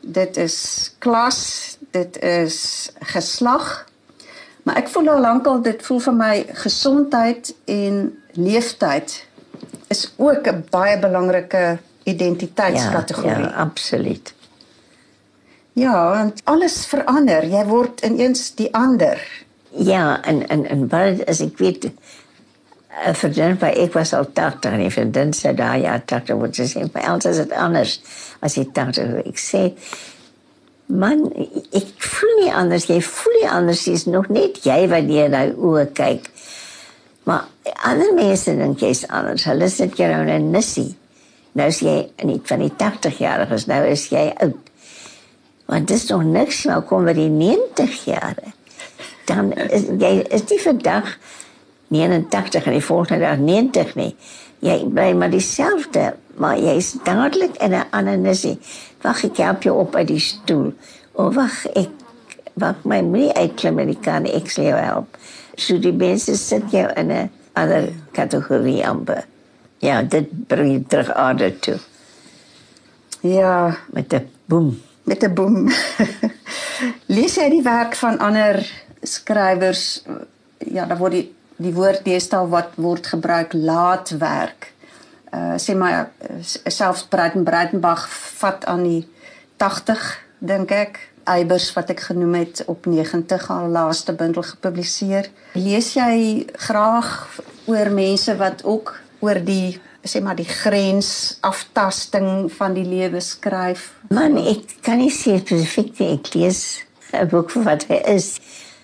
[0.01, 0.57] dit is
[0.99, 3.87] klas, dit is geslag.
[4.63, 9.27] Maar ek voel al lankal dit voel vir my gesondheid en leeftyd
[9.89, 13.49] is ook 'n baie belangrike identiteitskategorie.
[13.51, 14.35] ja, absoluut.
[15.77, 17.45] Ja, want alles verander.
[17.45, 19.21] Jy word ineens die ander.
[19.77, 21.91] Ja, en en en wat as ek weet
[23.05, 26.55] 'n vriendin by ek was al 80 en 'n vriendin sê daar ja, 80 word
[26.55, 28.01] sy sê by ons is dit anders
[28.41, 29.75] as jy 80 ek sê
[30.87, 31.27] man
[31.73, 35.53] ek voel nie anders jy voel nie anders jy's nog net jy wat deur daai
[35.53, 36.31] oë kyk
[37.25, 37.45] maar
[37.85, 40.97] ander mense dink jy's anders hulle sit jou nou in 'n nissie
[41.57, 41.97] nou is jy
[42.29, 44.73] nie van die 80 jariges nou is jy oud
[45.67, 48.53] want dis nog niks nou kom by die 90 jare
[49.27, 51.17] dan is jy is nie vandag
[51.89, 54.15] 89 en die volgende dag 90 nie.
[54.59, 58.59] Jy bly maar dieselfde, maar jy's dadelik in 'n ander nissie.
[59.03, 60.73] Wag ek help jou op uit die stoel.
[61.13, 61.89] O wag ek
[62.55, 65.17] wag my moenie uitklim en ek kan ek sal jou help.
[65.55, 69.25] So die mense sit jou in 'n ander kategorie amper.
[69.79, 71.77] Ja, dit bring jy terug aarde toe
[73.21, 74.83] Ja, met 'n boem.
[75.05, 75.69] met 'n boom.
[77.17, 78.61] Lees jy die werk van ander
[79.03, 80.03] skrywers?
[80.59, 84.73] Ja, daar word die die woord deesdae wat word gebruik laatwerk.
[85.33, 86.37] Uh sê maar uh,
[86.67, 88.09] selfs Breiten Breitenbach
[88.39, 89.09] vat aan die
[89.57, 90.99] 80 dink ek.
[91.25, 95.31] Eybers wat ek genoem het op 90 al laaste bundel gepubliseer.
[95.53, 102.75] Lees jy graag oor mense wat ook oor die sê maar die grens aftasting van
[102.77, 103.91] die lewe skryf?
[104.15, 108.39] Man, ek kan nie sê spesifiek ek lees 'n boek vir wat hy is.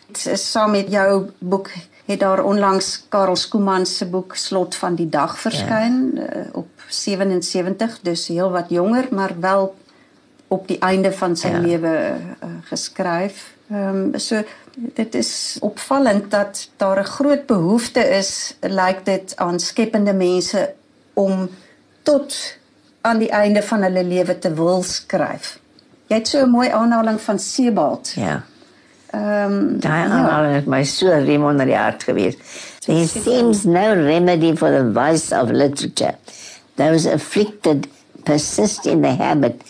[0.09, 1.71] Dit is saam met jou boek
[2.07, 6.23] het daar onlangs Karel Skooman se boek Slot van die dag verskyn ja.
[6.23, 9.75] uh, op 77, dus heel wat jonger, maar wel
[10.49, 11.59] op die einde van sy ja.
[11.59, 11.95] lewe
[12.43, 13.53] uh, geskryf.
[13.71, 14.43] Ehm um, so
[14.75, 20.75] dit is opvallend dat daar 'n groot behoefte is, lyk dit aan skepende mense
[21.15, 21.51] om
[22.03, 22.57] tot
[23.01, 25.59] aan die einde van hulle lewe te wil skryf.
[26.07, 28.13] Jy het so 'n mooi aanhaling van Sebald.
[28.15, 28.45] Ja.
[29.11, 32.37] Ehm um, Daai aanhaling het my so rem onder die hart gewees.
[32.79, 36.15] There seems no remedy for the vice of literature.
[36.75, 37.89] Those afflicted
[38.23, 39.63] persist in the habit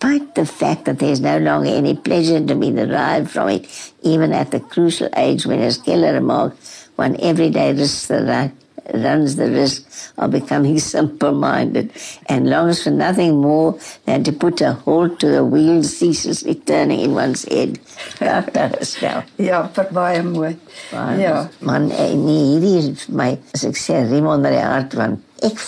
[0.00, 3.92] despite the fact that there is no longer any pleasure to be derived from it,
[4.02, 6.56] even at the crucial age when, as Keller remarked,
[6.96, 8.52] one every day risks the right
[8.94, 9.86] runs the risk
[10.16, 11.92] of becoming simple-minded
[12.26, 17.00] and longs for nothing more than to put a halt to the wheels ceaselessly turning
[17.00, 17.78] in one's head.
[18.80, 19.22] Is nou.
[19.36, 20.56] Ja, vir baie mooi.
[20.92, 21.36] Maar, Ja.
[21.60, 25.60] Man, eh, nee, hierdie is my, sê, riem onder die hart, want ek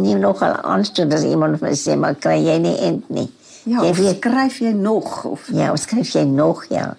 [0.00, 3.28] neem nogal aanstoot as iemand vir my sê, maar kry jy nie end nie.
[3.64, 6.96] Ja, jy weet, skryf jy nog of ja, of skryf jy nog, ja.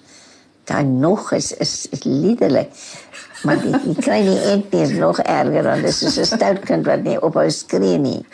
[0.66, 2.72] Dan nog is, is, is liederlik.
[3.46, 6.26] Maar die, die kry nie end nie, is nog erger, want dit is soos 'n
[6.26, 8.26] stout kind wat nie ophou skree nie.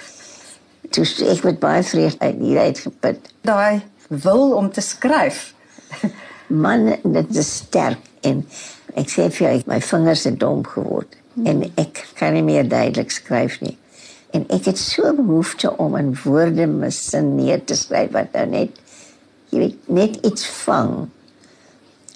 [0.96, 3.20] Toe ek met baie vrees uit hier uitgeput.
[3.42, 5.54] daai wil om te skryf.
[6.48, 8.46] Man, dit is sterk en
[9.00, 11.16] ek sê vir jou, my vingers het dom geword
[11.48, 13.78] en ek kan nie meer duidelik skryf nie.
[14.32, 18.46] En ek het so behoefte om in woorde my sin neer te skryf wat nou
[18.54, 18.78] net
[19.52, 21.10] jy weet net iets vang.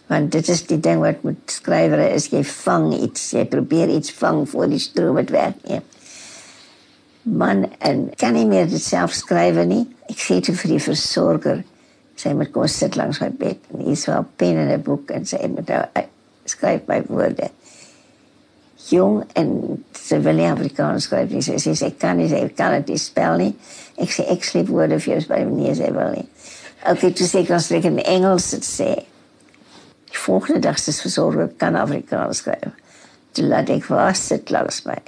[0.07, 4.13] Want dit is die ding wat met skrywer is jy vang iets, jy probeer iets
[4.15, 5.83] vang voor die stroom het wegneem.
[7.25, 9.83] Man en kan nie meer dit self skryf nie.
[10.11, 11.63] Ek sê dit vir die versorger.
[12.15, 15.11] Sy moet kom sit langs my bed en hy sê 'n pen en 'n boek
[15.11, 15.83] en sê met nou
[16.45, 17.49] skryf my woorde.
[18.91, 19.49] Jong en
[19.97, 21.41] sy wil nie Afrikaans nie.
[21.41, 23.51] Sy sê sy kan nie, sy kan dit nie spel nie.
[23.97, 26.27] Ek sê ek skryf woorde vir jou by meneer sy wil nie.
[26.85, 28.91] Okay, toe sê ek dan spreek in Engels dit sê.
[30.11, 32.69] Die volgende dag is versorger kan Afrikaans skryf.
[33.33, 34.99] Toe laat ek vas sit langs my.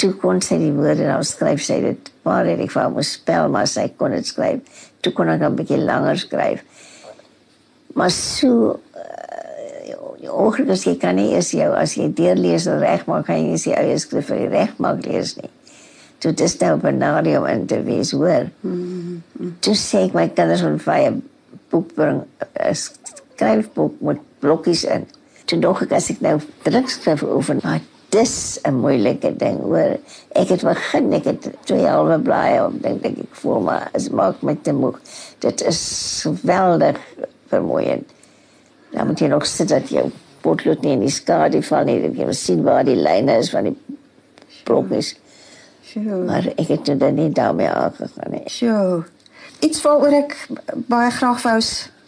[0.00, 3.50] Toe kon sy die woorde nou skryf sy dit maar het ek wou moes spel
[3.52, 4.62] maar sy kon dit skryf.
[5.02, 6.62] Toe kon ek 'n bietjie langer skryf.
[7.94, 8.80] Maar so
[10.30, 13.62] ongelukkig as jy kan nie is jou as jy deurlees en regmaak kan jy nie
[13.62, 15.50] sy eie skrif vir regmaak lees nie.
[16.18, 18.48] Toe dis nou benadeel en te wees hoor.
[18.60, 19.52] Mm -hmm.
[19.60, 21.22] Toe sê ek my kinders moet vir 'n
[21.70, 25.06] boek bring 'n skryfboek met blokkies in.
[25.44, 29.98] Toe dog ek as ek nou drukskrif oefen, maar dis 'n moeilike ding hoor.
[30.32, 34.08] Ek het begin, ek het twee halwe blaaie op, dink ek ek voel maar as
[34.08, 35.00] maak met te moeg.
[35.38, 36.96] Dit is geweldig
[37.48, 38.15] vermoeiend.
[38.96, 40.08] Dan moet jy nog sit dat jou
[40.40, 43.68] potlood nie in die skadu val nie, dat jy sien waar die lyne is van
[43.68, 43.76] die
[44.64, 45.12] blokkies.
[45.86, 46.22] Sjoe.
[46.26, 48.46] Maar ek het dit nie daarmee aangegaan nie.
[48.50, 49.04] Sjoe.
[49.60, 50.34] Iets waaroor ek
[50.88, 51.60] baie graag wou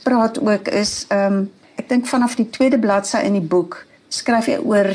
[0.08, 1.46] praat ook is ehm um,
[1.78, 3.76] ek dink vanaf die tweede bladsy in die boek
[4.10, 4.88] skryf jy oor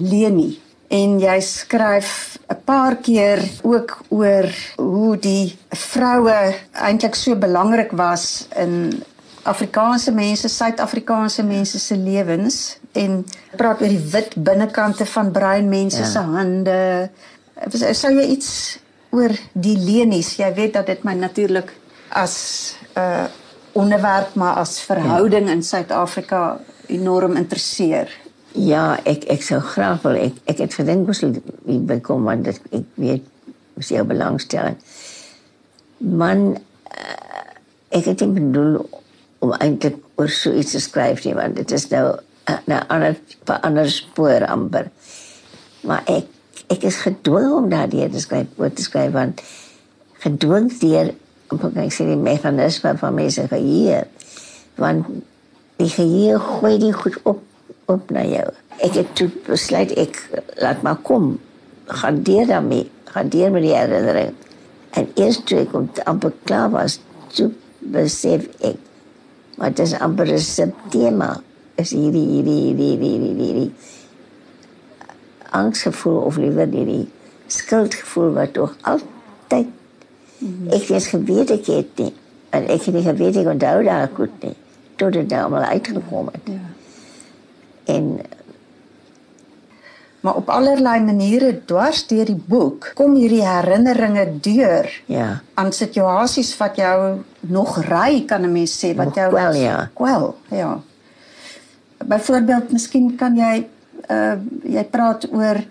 [0.00, 0.54] Leni
[0.92, 8.48] en jy skryf 'n paar keer ook oor hoe die vroue eintlik so belangrik was
[8.56, 9.02] in
[9.42, 13.24] Afrikaanse mense, Suid-Afrikaanse mense se lewens en
[13.58, 16.06] praat oor die wit binnekante van bruin mense ja.
[16.06, 17.10] se hande.
[17.74, 18.52] Sou jy iets
[19.10, 20.36] oor die lenies?
[20.38, 21.72] Jy weet dat dit my natuurlik
[22.08, 23.24] as 'n uh,
[23.72, 25.52] onderwerp maar as verhouding ja.
[25.52, 28.10] in Suid-Afrika enorm interesseer.
[28.52, 32.60] Ja, ek ek sou graag wil ek ek het gedink moes jy bekom want dit,
[32.70, 33.24] ek weet
[33.74, 34.76] moes jou belangstelling.
[35.98, 36.52] Man
[36.92, 37.48] uh,
[37.88, 39.01] ek het nie bedoel
[39.42, 42.06] om eintlik oor so iets te skryf nie want dit is nou
[42.46, 44.90] 'n ander 'n ander spoor amper.
[45.82, 46.26] Maar ek
[46.68, 49.42] ek is gedwing om daardie te skryf, oor te skryf want
[50.24, 51.14] gedwing deur
[51.50, 54.04] om ek sê die meganisme van mense geheue
[54.76, 55.06] want
[55.76, 57.42] die geheue gooi die goed op
[57.86, 58.46] op na jou.
[58.78, 60.20] Ek het toe besluit ek
[60.62, 61.40] laat maar kom.
[61.86, 62.90] Gaan deur daarmee.
[63.04, 64.34] Gaan deur met die herinnering.
[64.90, 67.00] En eers toe ek om amper klaar was,
[67.34, 67.50] toe
[67.92, 68.78] besef ek
[69.62, 71.40] maar dit is amper 'n subtema.
[71.74, 73.72] Is hierdie hierdie hierdie hierdie hierdie, hierdie
[75.50, 77.08] angsgevoel of liewer hierdie
[77.46, 79.68] skuldgevoel wat tog altyd
[80.38, 80.68] mm -hmm.
[80.68, 82.14] ek het geweet ek het nie.
[82.50, 84.56] En ek het nie geweet ek onthou daar goed nie.
[84.96, 86.42] Tot dit nou maar uitgekom het.
[86.44, 86.66] Ja.
[87.84, 88.20] En
[90.22, 94.88] maar op allerlei maniere dwars deur die boek kom hierdie herinneringe deur.
[95.06, 95.40] Ja.
[95.54, 99.90] aan situasies wat jou nog ry kan 'n mens sê wat jou wel ja.
[99.98, 100.80] Wel, ja.
[102.06, 103.66] Byvoorbeeld, miskien kan jy
[104.10, 105.62] uh jy praat oor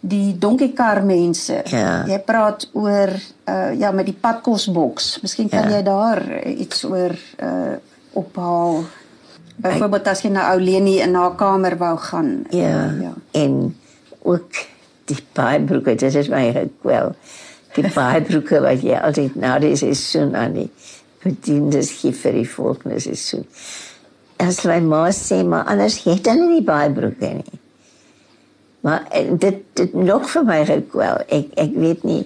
[0.00, 1.62] die donkiekar mense.
[1.64, 2.04] Ja.
[2.06, 3.10] Jy praat oor
[3.48, 5.18] uh ja met die padkosboks.
[5.22, 5.76] Miskien kan ja.
[5.78, 7.76] jy daar iets oor uh
[8.12, 8.84] ophaal.
[9.56, 12.44] Byvoorbeeld as jy na ou Leni in haar kamer wou gaan.
[12.50, 12.94] Ja.
[13.00, 13.12] ja.
[13.30, 13.74] En
[14.28, 14.62] ook
[15.08, 17.14] die baadbroeke, dit is my wel.
[17.76, 20.70] Die baadbroeke wat jy altyd na is so aan die
[21.22, 23.44] bediendes gee vir die volknes is so.
[24.38, 27.60] As my ma sê maar anders het hulle nie baadbroeke nie.
[28.86, 29.06] Maar
[29.40, 30.60] dit dit nog vir my
[30.92, 31.24] wel.
[31.28, 32.24] Ek ek weet nie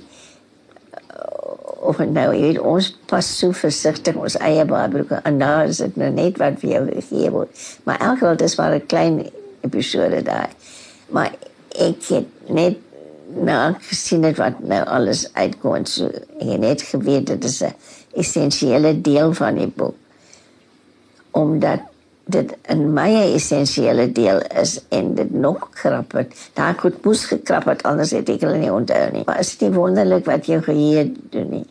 [1.82, 5.96] of nou jy weet ons pas so versigtig ons eie baadbroeke en daar is dit
[5.98, 7.64] nou net wat vir jou gegee word.
[7.88, 9.16] Maar elke dis maar 'n klein
[9.66, 10.50] episode daar.
[11.10, 11.32] Maar
[11.78, 12.76] ek het net
[13.32, 17.74] nou gesien het wat nou alles uitkom so ek het net geweet dit is 'n
[18.12, 19.94] essensiële deel van die boek.
[21.30, 21.80] Omdat
[22.24, 26.50] dit 'n my essensiële deel is en dit nog krap het.
[26.52, 29.23] Daar het moes gekrap het anders het ek hulle nie onthou nie.
[29.25, 31.66] Maar is dit nie wonderlik wat jou geheue doen nie?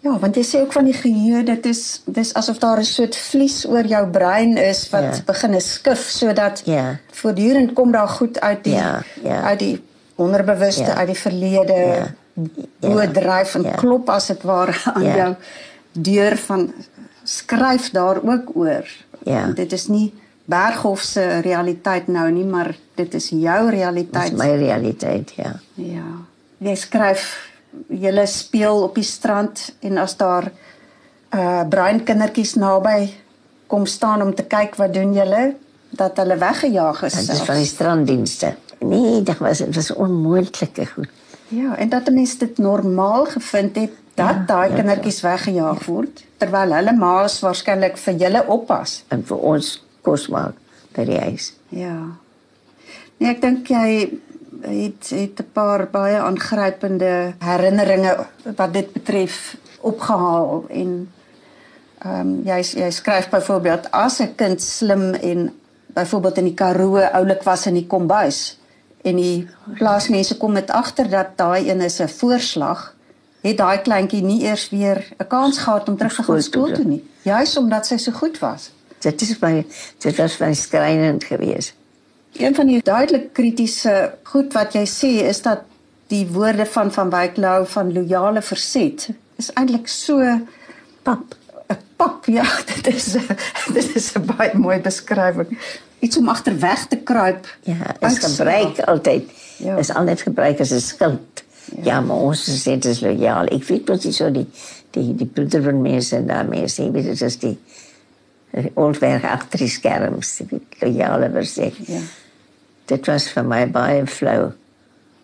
[0.00, 3.16] Ja, want jy sê ook van die geheue, dit is dis asof daar 'n soort
[3.16, 5.22] vlies oor jou brein is wat ja.
[5.26, 6.98] begin skif sodat ja.
[7.12, 9.42] voortdurend kom daar goed uit die ja, ja.
[9.42, 9.82] uit die
[10.14, 10.94] onderbewuste, ja.
[10.94, 12.06] uit die verlede ja.
[12.80, 13.74] boordryf en ja.
[13.76, 15.16] klop as dit ware aan ja.
[15.16, 15.34] jou
[15.92, 16.72] deur van
[17.22, 18.88] skryf daar ook oor.
[19.24, 19.46] Ja.
[19.46, 20.12] Dit is nie
[20.44, 24.30] Berghof se realiteit nou nie, maar dit is jou realiteit.
[24.30, 25.60] Dit is my realiteit, ja.
[25.74, 26.08] Ja.
[26.58, 27.49] Jy skryf
[27.88, 30.50] julle speel op die strand en as daar
[31.34, 33.10] uh bruin kindertjies naby
[33.70, 35.54] kom staan om te kyk wat doen julle
[35.90, 37.14] dat hulle weggejaag is.
[37.14, 38.54] Dit is van die stranddienste.
[38.78, 41.08] Nee, dit was dit was onmoontlike goed.
[41.48, 46.74] Ja, en dat mense dit normaal gevind het dat ja, daai kindertjies weggejaag word terwyl
[46.74, 49.70] hulle ma's waarskynlik vir julle oppas en vir ons
[50.06, 50.58] kos maak
[50.96, 51.52] by die huis.
[51.74, 51.96] Ja.
[53.18, 54.20] Nee, ek dink jy
[54.60, 60.64] het het 'n paar baie aangrypende herinneringe wat dit betref opgehaal.
[60.68, 61.12] En
[61.98, 65.52] ehm um, jy jy skryf byvoorbeeld as 'n kind slim en
[65.86, 68.58] byvoorbeeld in die Karoo oulik was in die kombuis
[69.02, 72.94] en die plaasmense kom met agter dat daai een is 'n voorslag
[73.40, 76.84] het daai kleintjie nie eers weer 'n kans gehad om terug te gaan skool toe
[76.84, 77.10] nie.
[77.22, 78.70] Juis omdat sy so goed was.
[78.98, 79.66] Dit is baie
[79.98, 81.74] dit was baie skrynend geweest
[82.32, 85.66] een van die duidelik kritiese goed wat jy sê is dat
[86.10, 90.40] die woorde van van Wyk Lou van loyale verset is eintlik so
[91.02, 91.36] pap.
[91.70, 93.12] 'n pap ja dit is
[93.74, 95.58] dit is 'n baie mooi beskrywing.
[95.98, 97.46] Iets om agterweg te kruip.
[97.62, 99.30] Ja is gebruik altyd.
[99.56, 99.76] Ja.
[99.76, 101.82] is altyd gebruik as 'n skild ja.
[101.82, 103.46] ja maar ons sê dit is loyaal.
[103.46, 104.46] Ek weet presies so die
[104.90, 107.58] die die broeder van mense en daarmee sê weet dit is die
[108.74, 111.76] Oldberg agter die skerms die loyale verset.
[111.86, 112.02] Ja
[112.90, 114.50] dit was vir my baie flou.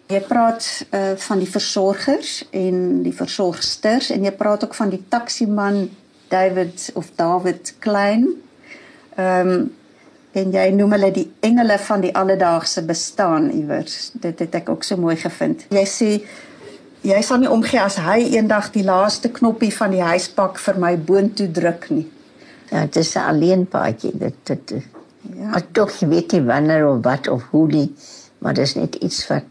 [0.06, 5.02] Jy praat uh, van die versorgers en die versorgsters en jy praat ook van die
[5.10, 5.88] taksiman
[6.30, 8.30] David of David Klein.
[9.16, 9.66] Ehm um,
[10.36, 14.10] en jy noem hulle die engele van die alledaagse bestaan iewers.
[14.20, 15.64] Dit het ek ook so mooi gevind.
[15.72, 16.08] Jy sê
[17.06, 20.92] jy sal nie omgee as hy eendag die laaste knoppie van die huispak vir my
[21.08, 22.04] boontoe druk nie.
[22.68, 24.12] Ja, dit is 'n alleenpaadjie.
[24.12, 24.74] Dit dit
[25.34, 25.48] Ja.
[25.48, 27.94] Maar je weet niet wanneer of wat of hoe die.
[28.38, 29.42] Maar dat is niet iets wat.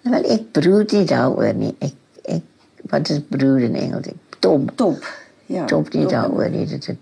[0.00, 1.74] Wel, ik broed niet daarover niet.
[1.78, 2.42] Ik, ik,
[2.82, 4.06] wat is broed in Engels?
[4.38, 4.70] Top.
[4.74, 5.06] Top.
[5.46, 5.64] Ja.
[5.64, 6.70] Top niet daarover niet.
[6.70, 6.96] Dat het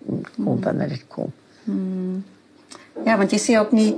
[0.44, 1.32] komt wanneer het komt.
[1.64, 2.24] Hmm.
[3.04, 3.96] Ja, want je ziet ook niet.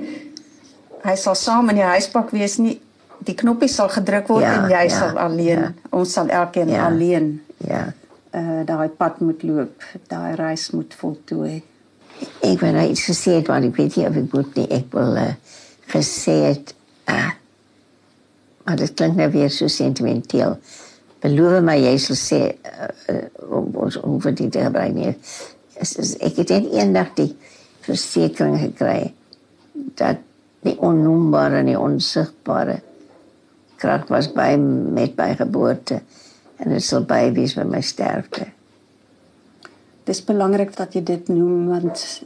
[1.01, 2.81] Hij zal samen in je huispak wees niet.
[3.19, 5.59] Die knopje zal gedrukt worden ja, en jij ja, zal alleen.
[5.59, 5.73] Ja.
[5.91, 7.43] Ons zal elke keer alleen.
[7.57, 7.93] Ja.
[8.35, 11.63] Uh, daai pad moet loop, daai reis moet voltooi.
[12.41, 14.73] Ik ben nou iets gezegd, want ik weet niet of ik moet niet.
[14.73, 15.33] Ik wil uh,
[15.81, 16.75] gezegd,
[17.09, 17.31] uh,
[18.65, 20.59] maar dat klinkt nou weer zo sentimenteel.
[21.19, 22.55] Beloof maar, jij zal zeggen,
[23.11, 23.17] uh,
[23.81, 25.17] uh, hoeveel die te gebruiken
[25.79, 26.17] is.
[26.17, 27.37] Ik heb één dag die
[27.81, 29.15] verzekering gekregen
[29.75, 30.17] dat
[30.61, 32.83] die onnoembare en die onzichtbare
[33.77, 36.03] kracht was bij met mijn geboorte.
[36.57, 38.47] En het zal bij wees bij mijn sterfte
[40.05, 42.23] dis belangrik dat jy dit noem want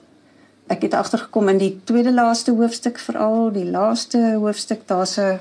[0.69, 5.41] ek het agtergekom in die tweede laaste hoofstuk veral die laaste hoofstuk daar's 'n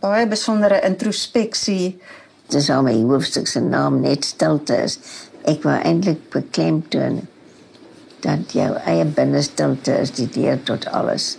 [0.00, 1.98] baie besondere introspeksie
[2.52, 4.98] dis al my hoofstuk se naam net stilte is.
[5.46, 7.24] Ek wou eintlik beklemtoon
[8.24, 11.36] dat jou eie binnestilte is die deur tot alles.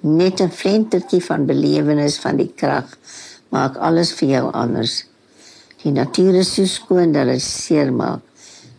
[0.00, 2.96] Net 'n flentertjie van belewenis van die krag
[3.48, 5.04] maak alles vir jou anders.
[5.82, 8.20] Die natuur is so skoon dat dit seer maak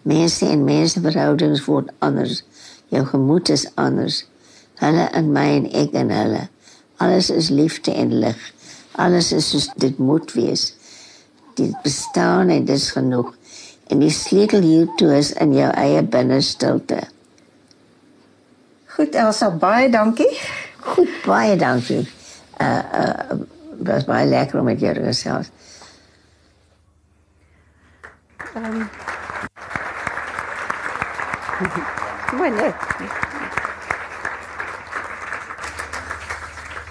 [0.02, 2.42] Mense en menseverhoudings word anders.
[2.90, 4.24] Jou gemoed is anders.
[4.82, 6.48] Hulle in my en ek in hulle.
[7.02, 8.40] Alles is liefde en lig.
[9.02, 10.72] Alles is soos dit moet wees.
[11.56, 13.34] Dit bestaan en dit is genoeg.
[13.92, 17.02] En die sleutel hiertoe is in jou eie binnestilte.
[18.96, 20.30] Goed Elsa, baie dankie.
[20.82, 22.04] Goed, baie dankie.
[22.62, 23.40] Uh uh
[23.82, 25.50] was baie lekker om met jou te gesels.
[28.54, 29.20] Ehm um.
[32.62, 32.76] Net.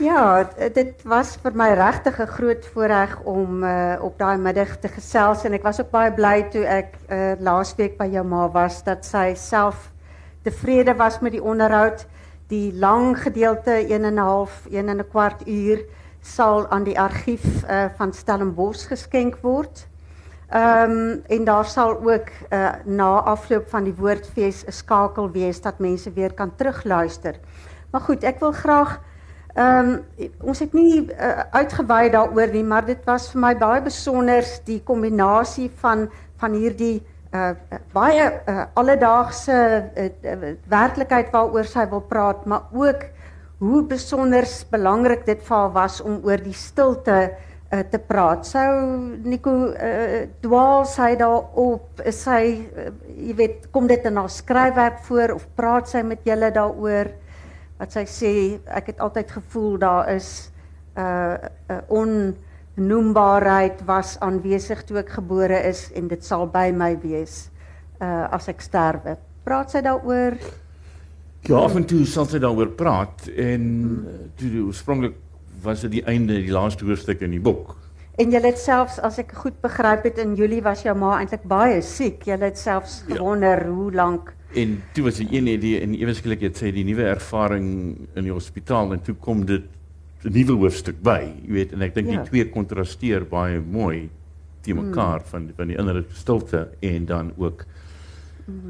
[0.01, 4.89] Ja, dit was vir my regtig 'n groot voorreg om uh, op daai middag te
[4.89, 8.83] gesels en ek was ook baie bly toe ek uh, laasweek by jou ma was
[8.85, 9.91] dat sy self
[10.43, 12.07] tevrede was met die onderhoud.
[12.49, 15.85] Die lang gedeelte 1 en 'n half, 1 en 'n kwart uur
[16.21, 19.90] sal aan die argief uh, van Stellenbosch geskenk word.
[20.51, 25.61] Ehm um, en daar sal ook uh, na afloop van die woordfees 'n skakel wees
[25.61, 27.35] dat mense weer kan terugluister.
[27.91, 29.01] Maar goed, ek wil graag
[29.55, 30.05] ehm um,
[30.43, 34.83] ons het nie uh, uitgewy daaroor nie, maar dit was vir my baie besonder die
[34.83, 37.51] kombinasie van van hierdie uh,
[37.93, 43.05] baie uh, alledaagse uh, werklikheid waaroor sy wil praat, maar ook
[43.59, 47.31] hoe besonder belangrik dit vir haar was om oor die stilte
[47.71, 48.47] uh, te praat.
[48.47, 48.69] Sou
[49.25, 55.03] Nico uh, dwaal sy daarop, is sy uh, jy weet, kom dit in haar skryfwerk
[55.07, 57.13] voor of praat sy met julle daaroor?
[57.81, 58.33] Wat sy sê,
[58.69, 60.51] ek het altyd gevoel daar is
[60.97, 61.37] 'n uh,
[61.71, 67.51] uh, onnoembaarheid was aanwesig toe ek gebore is en dit sal by my wees
[68.03, 69.17] uh, as ek sterwe.
[69.45, 70.37] Praat sy daaroor?
[71.49, 74.33] Ja, af en toe sal sy daaroor praat en hmm.
[74.37, 75.15] toe oorspronklik
[75.63, 77.77] was dit die einde, die laaste hoofstuk in die boek.
[78.21, 81.47] En jy het selfs as ek goed begryp het in Julie was jou ma eintlik
[81.49, 82.27] baie siek.
[82.27, 83.15] Jy het selfs ja.
[83.15, 83.73] gewonder ja.
[83.73, 87.69] hoe lank En toe was die een idee en ewesklik het sy die nuwe ervaring
[88.19, 89.63] in die hospitaal en toe kom dit
[90.25, 92.19] 'n nuwe hoofstuk by, jy weet, en ek dink ja.
[92.19, 94.11] die twee kontrasteer baie mooi
[94.61, 95.27] te mekaar mm.
[95.31, 97.65] van van die innerlike stilte en dan ook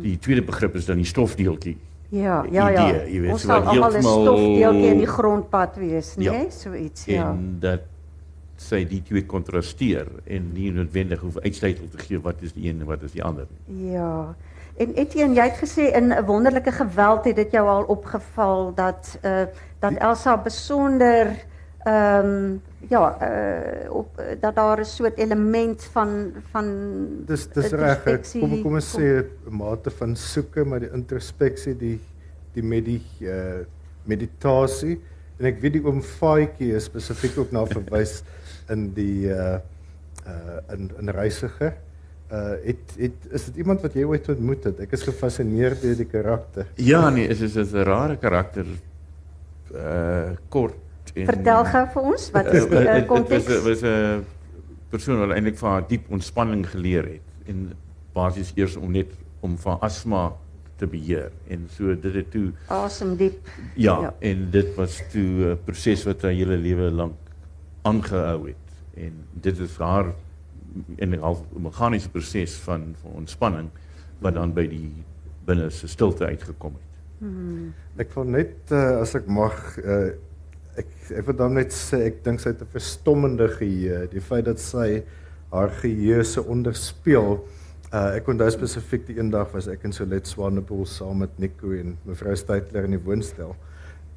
[0.02, 1.76] die tweede begrip is dan die stofdeeltjie.
[2.10, 2.88] Ja, ja, ja.
[2.88, 6.50] Idee, jy weet, Ons sal almal 'n stofdeeltjie in die grondpad wees, nee, ja.
[6.50, 7.30] so iets, ja.
[7.30, 7.86] En dat
[8.60, 12.82] sy die twee kontrasteer en nie noodwendig hoef uitsluiting te gee wat is die een
[12.82, 13.92] en wat is die ander nie.
[13.94, 14.34] Ja.
[14.80, 19.18] En Etienne, jy het gesê in 'n wonderlike geweld het dit jou al opgeval dat
[19.24, 19.46] uh
[19.80, 21.36] dat Elsa besonder
[21.84, 26.66] ehm um, ja, uh op dat daar 'n soort element van van
[27.26, 28.02] Dis dis reg.
[28.40, 32.00] Kom kom ons sê 'n mate van soeke maar die introspeksie, die
[32.52, 33.64] die medie uh
[34.04, 35.00] meditasie
[35.38, 38.22] en ek weet die oom Faatjie is spesifiek ook na verwys
[38.74, 39.58] in die uh
[40.26, 41.72] uh in in reisiger
[42.32, 44.80] uh het het is dit iemand wat jy ooit ontmoet het?
[44.80, 46.66] Ek is gefassineerd deur die karakter.
[46.74, 48.66] Ja nee, is is 'n rare karakter
[49.74, 53.46] uh kort en Vertel gou vir ons wat is die uh, konteks?
[53.46, 54.24] Dit was 'n
[54.90, 57.72] persoon wat eintlik van diep ontspanning geleer het en
[58.12, 60.32] basies eers om net om van asma
[60.80, 63.38] te beheer en so dit het toe asem diep.
[63.74, 67.16] Ja, ja, en dit was toe 'n proses wat haar hele lewe lank
[67.82, 70.14] aangehou het en dit is haar
[70.96, 73.70] in 'n half meganiese proses van van ontspanning
[74.18, 74.92] wat dan by die
[75.44, 76.90] binneste stilte uitgekom het.
[77.18, 77.72] Hmm.
[77.96, 80.12] Ek wil net uh, as ek mag uh,
[80.80, 84.44] ek ek wil dan net sê ek dink sy het 'n verstommende geheue, die feit
[84.44, 85.02] dat sy
[85.50, 87.40] haar geheue se onderspeel.
[87.90, 91.96] Uh, ek onthou spesifiek die eendag was ek in Solet Swanepoel saam met Nico en
[92.06, 93.56] mevrou Steytler in die woonstel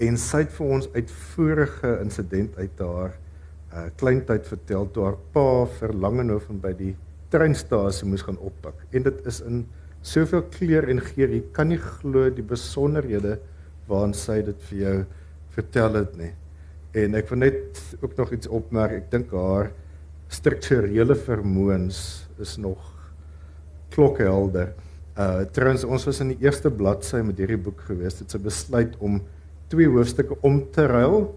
[0.01, 5.47] en sy het vir ons uitvoerige insident uit haar uh, kleintyd vertel toe haar pa
[5.79, 6.93] vir Langehoven by die
[7.33, 8.77] treinstasie moes gaan oppak.
[8.93, 9.63] En dit is in
[10.05, 13.37] soveel kleur en geur, jy kan nie glo die besonderhede
[13.87, 14.95] waaraan sy dit vir jou
[15.55, 16.31] vertel het nie.
[16.93, 18.91] En ek wil net ook nog iets opmerk.
[18.93, 19.71] Ek dink haar
[20.33, 21.99] strukturele vermoëns
[22.41, 22.81] is nog
[23.93, 24.73] klokhelder.
[25.17, 28.19] Uh trouens ons was in die eerste bladsy met hierdie boek gewees.
[28.21, 29.21] Dit se besluit om
[29.73, 31.31] twee hoofstukke om te ruil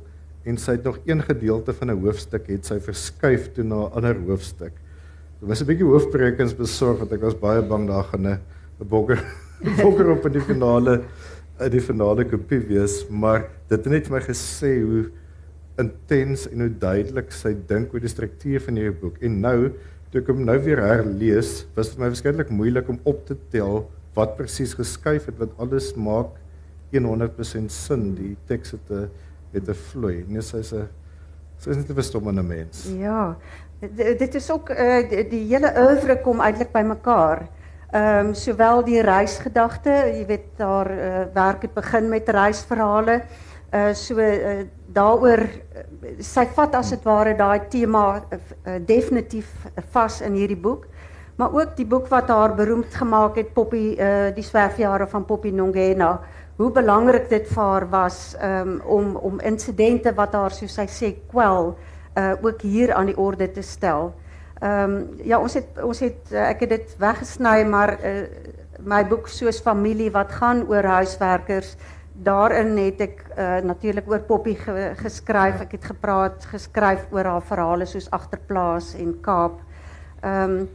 [0.46, 3.92] en sy het nog een gedeelte van 'n hoofstuk het sy verskuif toe na 'n
[3.96, 4.72] ander hoofstuk.
[5.40, 8.40] Dit was 'n bietjie hoofbrekens besorg want ek was baie bang daar gaan 'n
[8.78, 9.24] bokker
[9.82, 11.02] bokker op in die finale
[11.60, 15.10] in die finale kopie wees, maar dit het net vir my gesê hoe
[15.78, 19.20] intens en hoe duidelik sy dink oor die struktuur van hierdie boek.
[19.24, 19.58] En nou
[20.10, 23.84] toe ek hom nou weer herlees, was dit my verskriklik moeilik om op te tel
[24.16, 26.36] wat presies geskuif het want alles maak
[26.96, 29.10] 100% sin die teks het 'n
[29.52, 30.24] het 'n vloei.
[30.28, 30.88] Nee, sy's 'n
[31.58, 32.88] sy's net 'n verstommende mens.
[32.98, 33.36] Ja.
[34.18, 37.48] Dit is ook uh, die, die hele oeuvre kom eintlik by mekaar.
[37.92, 43.22] Ehm um, sowel die reisgedagte, jy weet daar uh, werk het begin met reisverhale.
[43.74, 44.62] Uh so uh,
[44.94, 45.82] daaroor uh,
[46.22, 49.50] sy vat as dit ware daai tema uh, definitief
[49.92, 50.86] vas in hierdie boek.
[51.36, 55.50] Maar ook die boek wat haar beroemd gemaak het Poppy uh die swerfjare van Poppy
[55.50, 56.20] Nongena
[56.56, 61.10] hoe belangrik dit vir haar was um, om om insidente wat haar soos sy sê
[61.28, 61.74] kwel
[62.16, 64.14] uh, ook hier aan die orde te stel.
[64.60, 64.94] Ehm um,
[65.24, 68.14] ja, ons het ons het uh, ek het dit weggesny maar uh,
[68.80, 71.76] my boek soos familie wat gaan oor huiswerkers
[72.22, 75.60] daarin het ek uh, natuurlik oor Poppy ge, geskryf.
[75.66, 79.60] Ek het gepraat, geskryf oor haar verhale soos Agterplaas en Kaap.
[80.24, 80.68] Ehm um,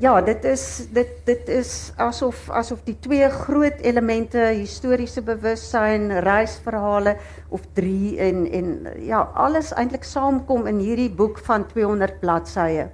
[0.00, 7.16] ja, dit is dit dit is asof asof die twee groot elemente historiese bewussyn, reisverhale
[7.48, 8.70] of drie en en
[9.04, 12.88] ja, alles eintlik saamkom in hierdie boek van 200 bladsye.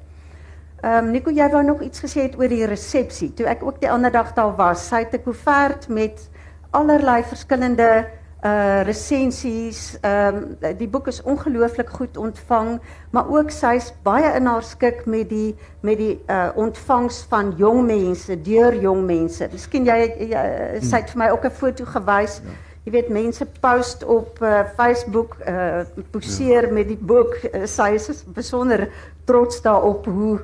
[0.80, 3.30] Ehm um, Nico, jy wou nog iets gesê het oor die resepsie.
[3.34, 6.30] Toe ek ook die ander dag daar was, sy het 'n koevert met
[6.70, 8.06] allerlei verskillende
[8.44, 9.98] uh resensies.
[10.00, 15.04] Ehm um, die boek is ongelooflik goed ontvang, maar ook sy's baie in haar skik
[15.04, 19.48] met die met die uh ontvangs van jong mense, deur jong mense.
[19.52, 19.98] Miskien jy,
[20.32, 22.40] jy sy het vir my ook 'n foto gewys.
[22.44, 22.56] Ja.
[22.84, 26.72] Jy weet mense post op uh, Facebook uh poseer ja.
[26.72, 27.36] met die boek.
[27.52, 28.88] Uh, sy is besonder
[29.24, 30.40] trots daarop hoe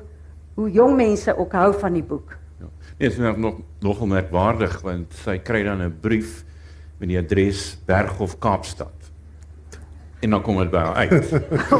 [0.55, 2.37] hoe jong mense ook hou van die boek.
[2.97, 3.07] Ja.
[3.07, 6.43] Nee, dit is nog nogal merkwaardig want sy kry dan 'n brief
[6.97, 8.97] met die adres Berghof Kaapstad.
[10.19, 11.27] en dan kom dit by haar uit.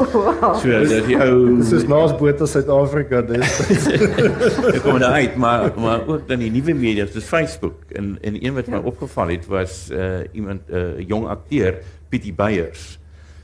[0.62, 3.58] So dat die ou Dis is naas Botha Suid-Afrika dis.
[4.76, 8.38] Dit kom daar uit, maar maar ook dan die nuwe media, soos Facebook en en
[8.44, 13.00] een wat my opgeval het was uh iemand 'n uh, jong akteur, Pietie Beyers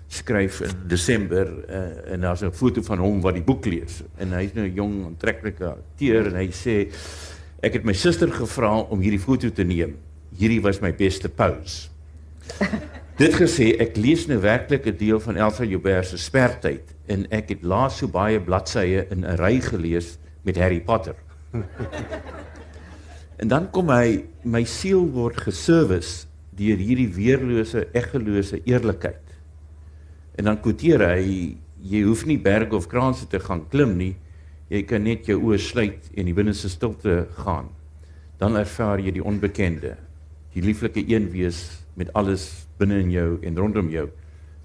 [0.07, 4.31] skryf in Desember uh, en daar's 'n foto van hom wat die boek lees en
[4.37, 6.75] hy's nou 'n jong aantreklike akteur en hy sê
[7.63, 9.95] ek het my suster gevra om hierdie foto te neem.
[10.35, 11.87] Hierdie was my beste pose.
[13.21, 17.53] Dit gesê, ek lees nou werklik 'n deel van Elsa Joubert se Spertyd en ek
[17.53, 21.15] het laas so baie bladsye in 'n ry gelees met Harry Potter.
[23.41, 26.25] en dan kom hy, my siel word geservice
[26.57, 29.21] deur hierdie weerlose, eggelose eerlikheid.
[30.35, 34.15] En dan quoteer hy jy hoef nie berge of kraanse te gaan klim nie.
[34.73, 37.67] Jy kan net jou oë sluit en die binneste stilte gaan.
[38.41, 39.91] Dan ervaar jy die onbekende,
[40.55, 41.59] die lieflike een wees
[41.99, 44.07] met alles binne in jou en rondom jou.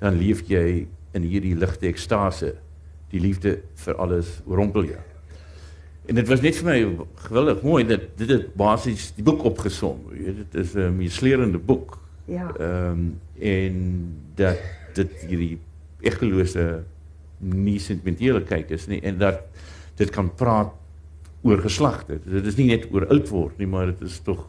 [0.01, 0.87] Dan leef jy
[1.17, 2.55] in hierdie ligte ekstase.
[3.13, 5.05] Die liefde vir alles oorrompel jou.
[6.09, 10.07] En dit was net vir my geweldig mooi dat dit het basies die boek opgesom.
[10.17, 11.99] Jy weet dit is 'n meeslerende boek.
[12.25, 12.49] Ja.
[12.57, 13.77] Ehm um, en
[14.35, 14.61] dat
[14.95, 15.59] dit hierdie
[16.01, 16.85] egtelose
[17.39, 19.45] nie sentimentele kyk is nie en dat
[19.99, 20.73] dit kan praat
[21.47, 22.19] oor geslagte.
[22.25, 24.45] Dit is nie net oor oud word nie, maar dit is tog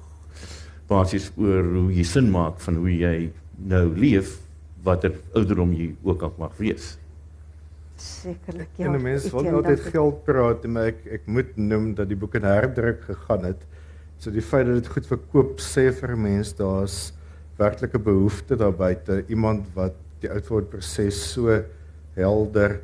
[0.90, 3.30] basies oor hoe jy sin maak van hoe jy
[3.70, 4.40] nou leef
[4.86, 6.96] watter ouderdom jy ook al mag wees.
[8.00, 8.88] Sekerlik ja.
[8.88, 12.16] En 'n mens Ek wil altyd geld praat, maar ek ek moet noem dat die
[12.16, 13.66] boek in herdruk gegaan het.
[14.18, 17.14] So die feit dat dit goed verkoop sê vir 'n mens daar's
[17.58, 21.64] werklike behoefte daar buite, iemand wat die oudwordproses so
[22.16, 22.80] helder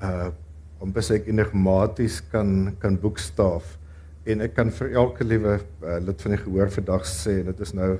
[0.00, 0.30] uh
[0.82, 3.78] om besig enigmaties kan kan boekstaaf.
[4.26, 7.60] En ek kan vir elke liewe uh, lid van die gehoor vandag sê en dit
[7.60, 7.92] is nou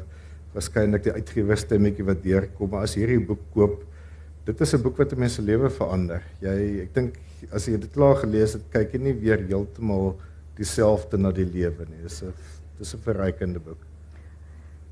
[0.53, 3.81] waarskynlik die uitgewerstemmetjie wat deurkom, maar as hierdie boek koop
[4.43, 6.23] Dit is 'n boek wat 'n mens se lewe verander.
[6.41, 7.15] Jy ek dink
[7.53, 10.17] as jy dit klaar gelees het, kyk jy nie weer heeltemal
[10.57, 12.03] dieselfde na die lewe nie.
[12.03, 12.33] Dis 'n
[12.79, 13.79] dis 'n verrykende boek.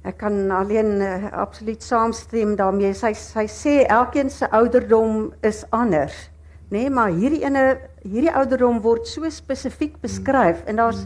[0.04, 2.94] Ek kan alleen uh, absoluut saamstem daarmee.
[2.94, 6.30] Sy sy sê elkeen se ouderdom is anders,
[6.70, 7.64] nê, nee, maar hierdie ene
[8.02, 11.04] hierdie ouderdom word so spesifiek beskryf en daar's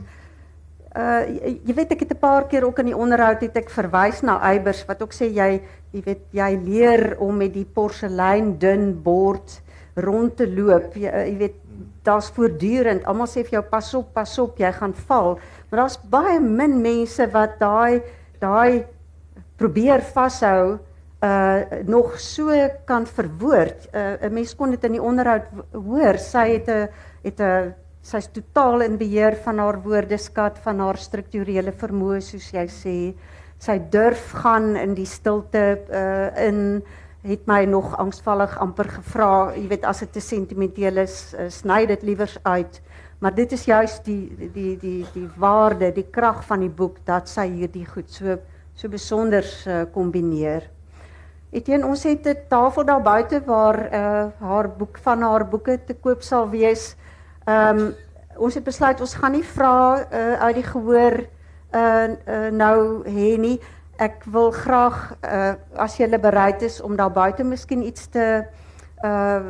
[0.95, 3.71] uh jy, jy weet ek het 'n paar keer ook in die onderhoud het ek
[3.71, 5.61] verwys na Eybers wat ook sê jy
[5.93, 9.61] jy weet jy leer om met die porselein dun bord
[9.97, 10.95] rond te loop.
[10.95, 11.61] Jy, uh, jy weet
[12.05, 15.39] daar's voortdurend almal sê vir jou pas op, pas op, jy gaan val.
[15.71, 18.03] Maar daar's baie min mense wat daai
[18.43, 18.85] daai
[19.57, 20.79] probeer vashou
[21.25, 22.53] uh nog so
[22.85, 23.89] kan verwoord.
[23.95, 26.19] Uh 'n mens kon dit in die onderhoud hoor.
[26.19, 26.89] Sy het 'n
[27.23, 32.67] het 'n sy's totaal in beheer van haar woordeskat, van haar strukturele vermoë soos jy
[32.69, 33.15] sê.
[33.59, 36.83] Sy durf gaan in die stilte uh in
[37.25, 41.87] het my nog angsvallig amper gevra, jy weet as dit te sentimenteel is, uh, sny
[41.89, 42.83] dit liewers uit.
[43.19, 47.29] Maar dit is juist die die die die waarde, die krag van die boek dat
[47.29, 48.37] sy hierdie goed so
[48.75, 50.74] so besonder uh, kombineer.
[51.55, 55.95] Etienne, ons het 'n tafel daar buite waar uh, haar boek van haar boeke te
[55.95, 56.97] koop sal wees.
[57.45, 57.95] Ehm um,
[58.37, 61.15] ons het besluit ons gaan nie vra uh, uit die gehoor
[61.75, 63.61] uh, uh, nou hê nie.
[63.97, 68.45] Ek wil graag uh, as jy bereid is om daar buite miskien iets te
[69.05, 69.41] uh,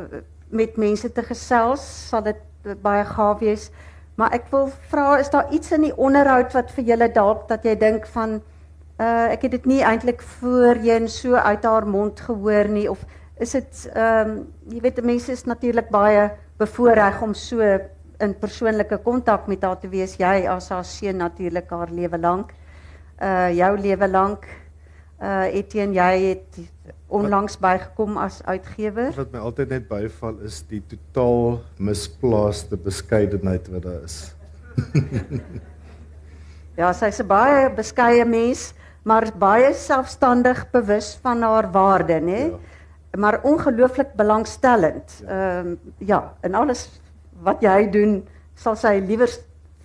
[0.49, 2.37] met mense te gesels, sal dit
[2.81, 3.71] baie gaaf wees.
[4.15, 7.65] Maar ek wil vra is daar iets in die onderhoud wat vir julle dalk dat
[7.65, 8.41] jy dink van
[8.99, 13.05] uh ek het dit nie eintlik voorheen so uit haar mond gehoor nie of
[13.39, 14.37] is dit ehm um,
[14.71, 17.61] jy weet mense is natuurlik baie bevoordeel om so
[18.23, 20.15] in persoonlike kontak met haar te wees.
[20.15, 22.53] Jy as haar seun natuurlik haar lewe lank
[23.21, 24.47] uh jou lewe lank
[25.19, 26.57] uh Etienne jy het
[27.07, 33.83] onlangs bygekom as uitgewer Wat my altyd net byval is die totaal misplaaste beskeidenheid wat
[33.83, 34.19] daar is.
[36.75, 38.73] Ja, sy's 'n baie beskeie mens,
[39.05, 42.39] maar baie selfstandig bewus van haar waarde, nê?
[42.49, 42.57] Ja.
[43.15, 45.21] Maar ongelooflik belangstellend.
[45.27, 46.89] Ehm ja, en alles
[47.45, 48.17] wat jy doen,
[48.55, 49.29] sal sy liewer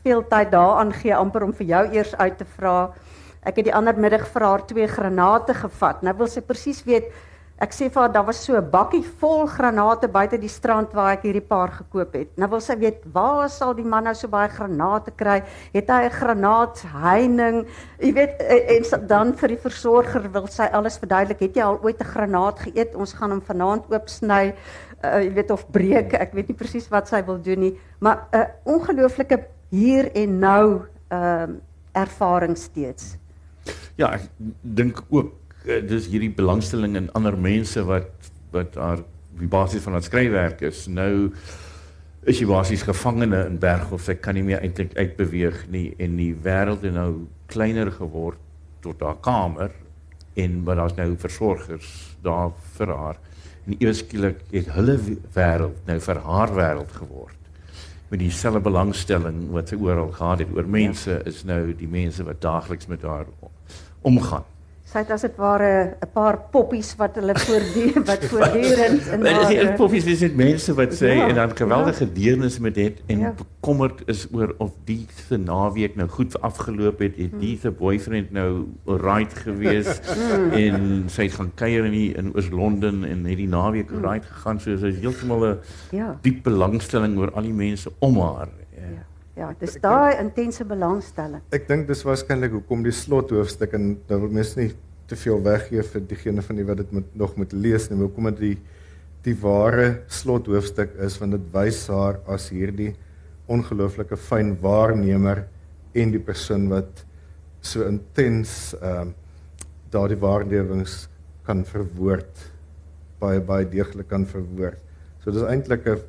[0.03, 2.91] veel tyd daaraan gee amper om vir jou eers uit te vra.
[3.45, 6.03] Ek het die ander middag vir haar twee granate gevat.
[6.03, 7.13] Nou wil sy presies weet
[7.61, 11.13] Ek sê vir haar daar was so 'n bakkie vol granate buite die strand waar
[11.13, 12.29] ek hierdie paar gekoop het.
[12.39, 15.43] Nou wil sy weet waar sal die man nou so baie granate kry?
[15.75, 17.67] Het hy 'n granaatheining?
[18.01, 21.41] Jy weet en, en s- dan vir die versorger wil sy alles verduidelik.
[21.41, 22.95] Het jy al ooit 'n granaat geëet?
[22.97, 24.55] Ons gaan hom vanaand oopsny.
[25.05, 26.13] Uh, jy weet of breek.
[26.15, 30.39] Ek weet nie presies wat sy wil doen nie, maar 'n uh, ongelooflike hier en
[30.39, 30.81] nou
[31.11, 31.57] ehm uh,
[31.93, 33.17] ervaring steeds.
[33.97, 34.21] Ja, ek
[34.63, 35.33] dink ook
[35.65, 39.03] dis hierdie belangstelling in ander mense wat wat haar
[39.39, 40.87] die basis van haar skryfwerk is.
[40.91, 41.31] Nou
[42.29, 44.05] is sy basies gevangene in Berghof.
[44.05, 48.41] Sy kan nie meer eintlik uitbeweeg nie en die wêreld het nou kleiner geword
[48.85, 49.73] tot haar kamer
[50.41, 51.91] en maar daar's nou versorgers
[52.25, 53.21] daar vir haar.
[53.67, 54.97] En ewe skielik het hulle
[55.35, 57.37] wêreld nou vir haar wêreld geword.
[58.11, 62.41] Met dieselfde belangstelling wat sy oral gehad het oor mense is nou die mense wat
[62.43, 63.29] daagliks met haar
[64.03, 64.49] omgaan.
[64.91, 69.39] Sy het as dit ware 'n paar poppies wat hulle voortdurend wat voortdurend in Maar
[69.39, 72.11] dis nie haar eens poppies, dis net mense wat sê Ja, en dan geweldige ja.
[72.15, 73.35] deernis met het en Ja.
[73.39, 78.33] bekommerd is oor of die se naweek nou goed afgeloop het, het die se boyfriend
[78.33, 80.01] nou right gewees
[80.65, 84.59] en sy het gaan kuier in die, in Oos-London en het die naweek right gegaan
[84.61, 85.59] so sy is heeltemal 'n
[85.93, 86.19] Ja.
[86.23, 88.49] diep belangstelling oor al die mense om haar.
[89.39, 89.53] Ja.
[89.59, 91.43] Dis daai intense belangstelling.
[91.55, 94.73] Ek dink dis waarskynlik hoekom die slothoofstuk en dan wil mense nie
[95.11, 98.31] te veel weggee vir diegene van die wat dit moet nog moet lees nie, hoekom
[98.33, 98.57] dit die
[99.27, 102.95] die ware slothoofstuk is want dit wys haar as hierdie
[103.53, 105.43] ongelooflike fyn waarnemer
[105.93, 107.05] en die persoon wat
[107.61, 109.17] so intens ehm um,
[109.91, 111.09] daardie waarnemings
[111.43, 112.45] kan verwoord
[113.21, 114.79] baie baie deeglik kan verwoord.
[115.21, 116.01] So dis eintlik 'n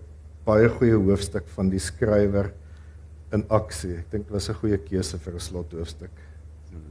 [0.45, 2.51] baie goeie hoofstuk van die skrywer
[3.32, 3.97] in aksie.
[4.01, 6.11] Ek dink dit was 'n goeie keuse vir 'n slothoofstuk.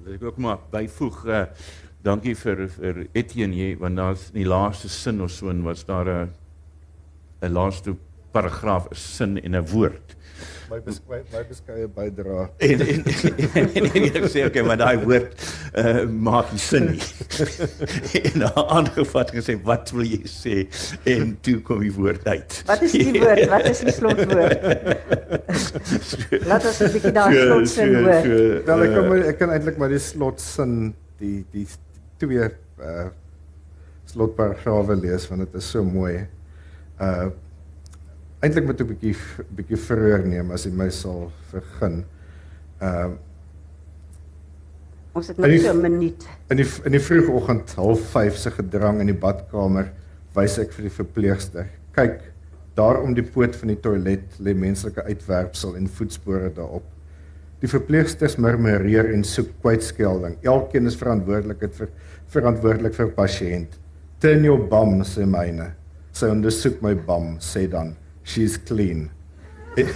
[0.05, 1.47] Wil ek ook maar byvoeg uh,
[2.03, 5.85] dankie vir vir Etienne jy want daar's in die laaste sin of so en was
[5.85, 6.31] daar 'n
[7.43, 7.97] 'n laaste
[8.33, 10.17] paragraaf 'n sin en 'n woord.
[10.71, 12.47] My beskeie my beskeie bydra.
[12.71, 15.35] En en ek sê okay, maar daai woord
[15.81, 17.09] uh, maak nie sin nie.
[18.21, 20.57] en haar aangevat en gesê wat wil jy sê
[21.11, 22.61] en toe kom die woord uit.
[22.71, 23.45] Wat is die woord?
[23.53, 24.67] Wat is die slotwoord?
[26.47, 28.31] Laat ons 'n bietjie daai slotsin hoor.
[28.71, 30.77] Wel ek kan uh, maar, ek kan eintlik maar die slotsin
[31.21, 31.67] die die
[32.21, 33.09] twee uh
[34.11, 36.27] slotparagrawe lees want dit is so mooi.
[36.99, 37.31] Uh
[38.41, 39.17] eintlik moet ek 'n bietjie
[39.57, 42.05] bietjie verhoor neem as jy my sal vergun.
[42.81, 43.11] Uh
[45.13, 46.27] Ons het nog so 'n minuut.
[46.51, 49.91] In die in die vroegoggend, 05:30 se gedrang in die badkamer,
[50.35, 51.67] wys ek vir die verpleegster.
[51.93, 52.21] Kyk,
[52.75, 56.85] daar om die poot van die toilet lê menslike uitwerpsel en voetspore daarop.
[57.61, 60.39] Die verpleegsters murmureer en soek kwytskelding.
[60.43, 61.89] Elkeen is verantwoordelik vir
[62.31, 63.79] verantwoordelik vir pasiënt.
[64.21, 65.73] Turn your bum, sê myne.
[66.13, 67.97] Sy ondersoek my bum, sê dan,
[68.31, 69.09] she's clean.
[69.79, 69.91] En,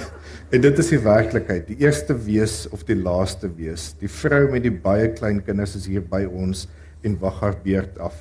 [0.54, 3.92] en dit is die werklikheid, die eerste wees of die laaste wees.
[4.00, 6.66] Die vrou met die baie klein kinders is hier by ons
[7.04, 8.16] en wag haar beurt af.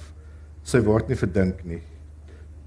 [0.65, 1.81] Sy word nie verdink nie.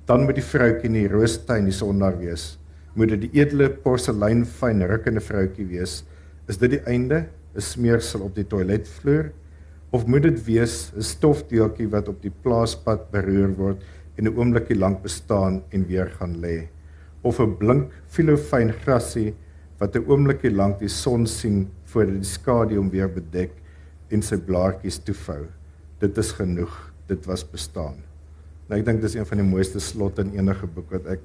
[0.07, 2.55] Dan moet die vroutjie in die roostuin die sondaar wees.
[2.97, 6.03] Moet dit die edele porselein fyn rukkende vroutjie wees.
[6.49, 7.27] Is dit die einde?
[7.57, 9.33] 'n Smeersel op die toiletvloer?
[9.91, 13.83] Of moet dit wees 'n stofdeeltjie wat op die plaaspad beroer word
[14.17, 16.69] en 'n oombliekie lank bestaan en weer gaan lê?
[17.27, 19.35] Of 'n blink filofyn grasie
[19.81, 23.53] wat 'n oombliekie lank die son sien voordat die skadu hom weer bedek
[24.11, 25.47] en sy blaartjies toevou?
[25.99, 26.93] Dit is genoeg.
[27.09, 28.03] Dit was bestaan.
[28.69, 31.21] Nou ek dink dis een van die mooiste slotte in enige boek wat ek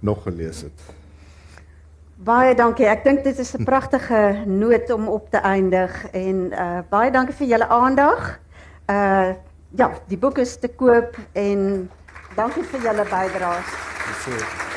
[0.00, 0.80] nog gelees het.
[2.16, 2.86] Baie dankie.
[2.86, 7.34] Ek dink dit is 'n pragtige noot om op te eindig en uh baie dankie
[7.34, 8.40] vir julle aandag.
[8.90, 9.32] Uh
[9.76, 11.88] ja, die boek is te koop en
[12.36, 13.99] dankie vir julle bydraes.
[14.12, 14.69] So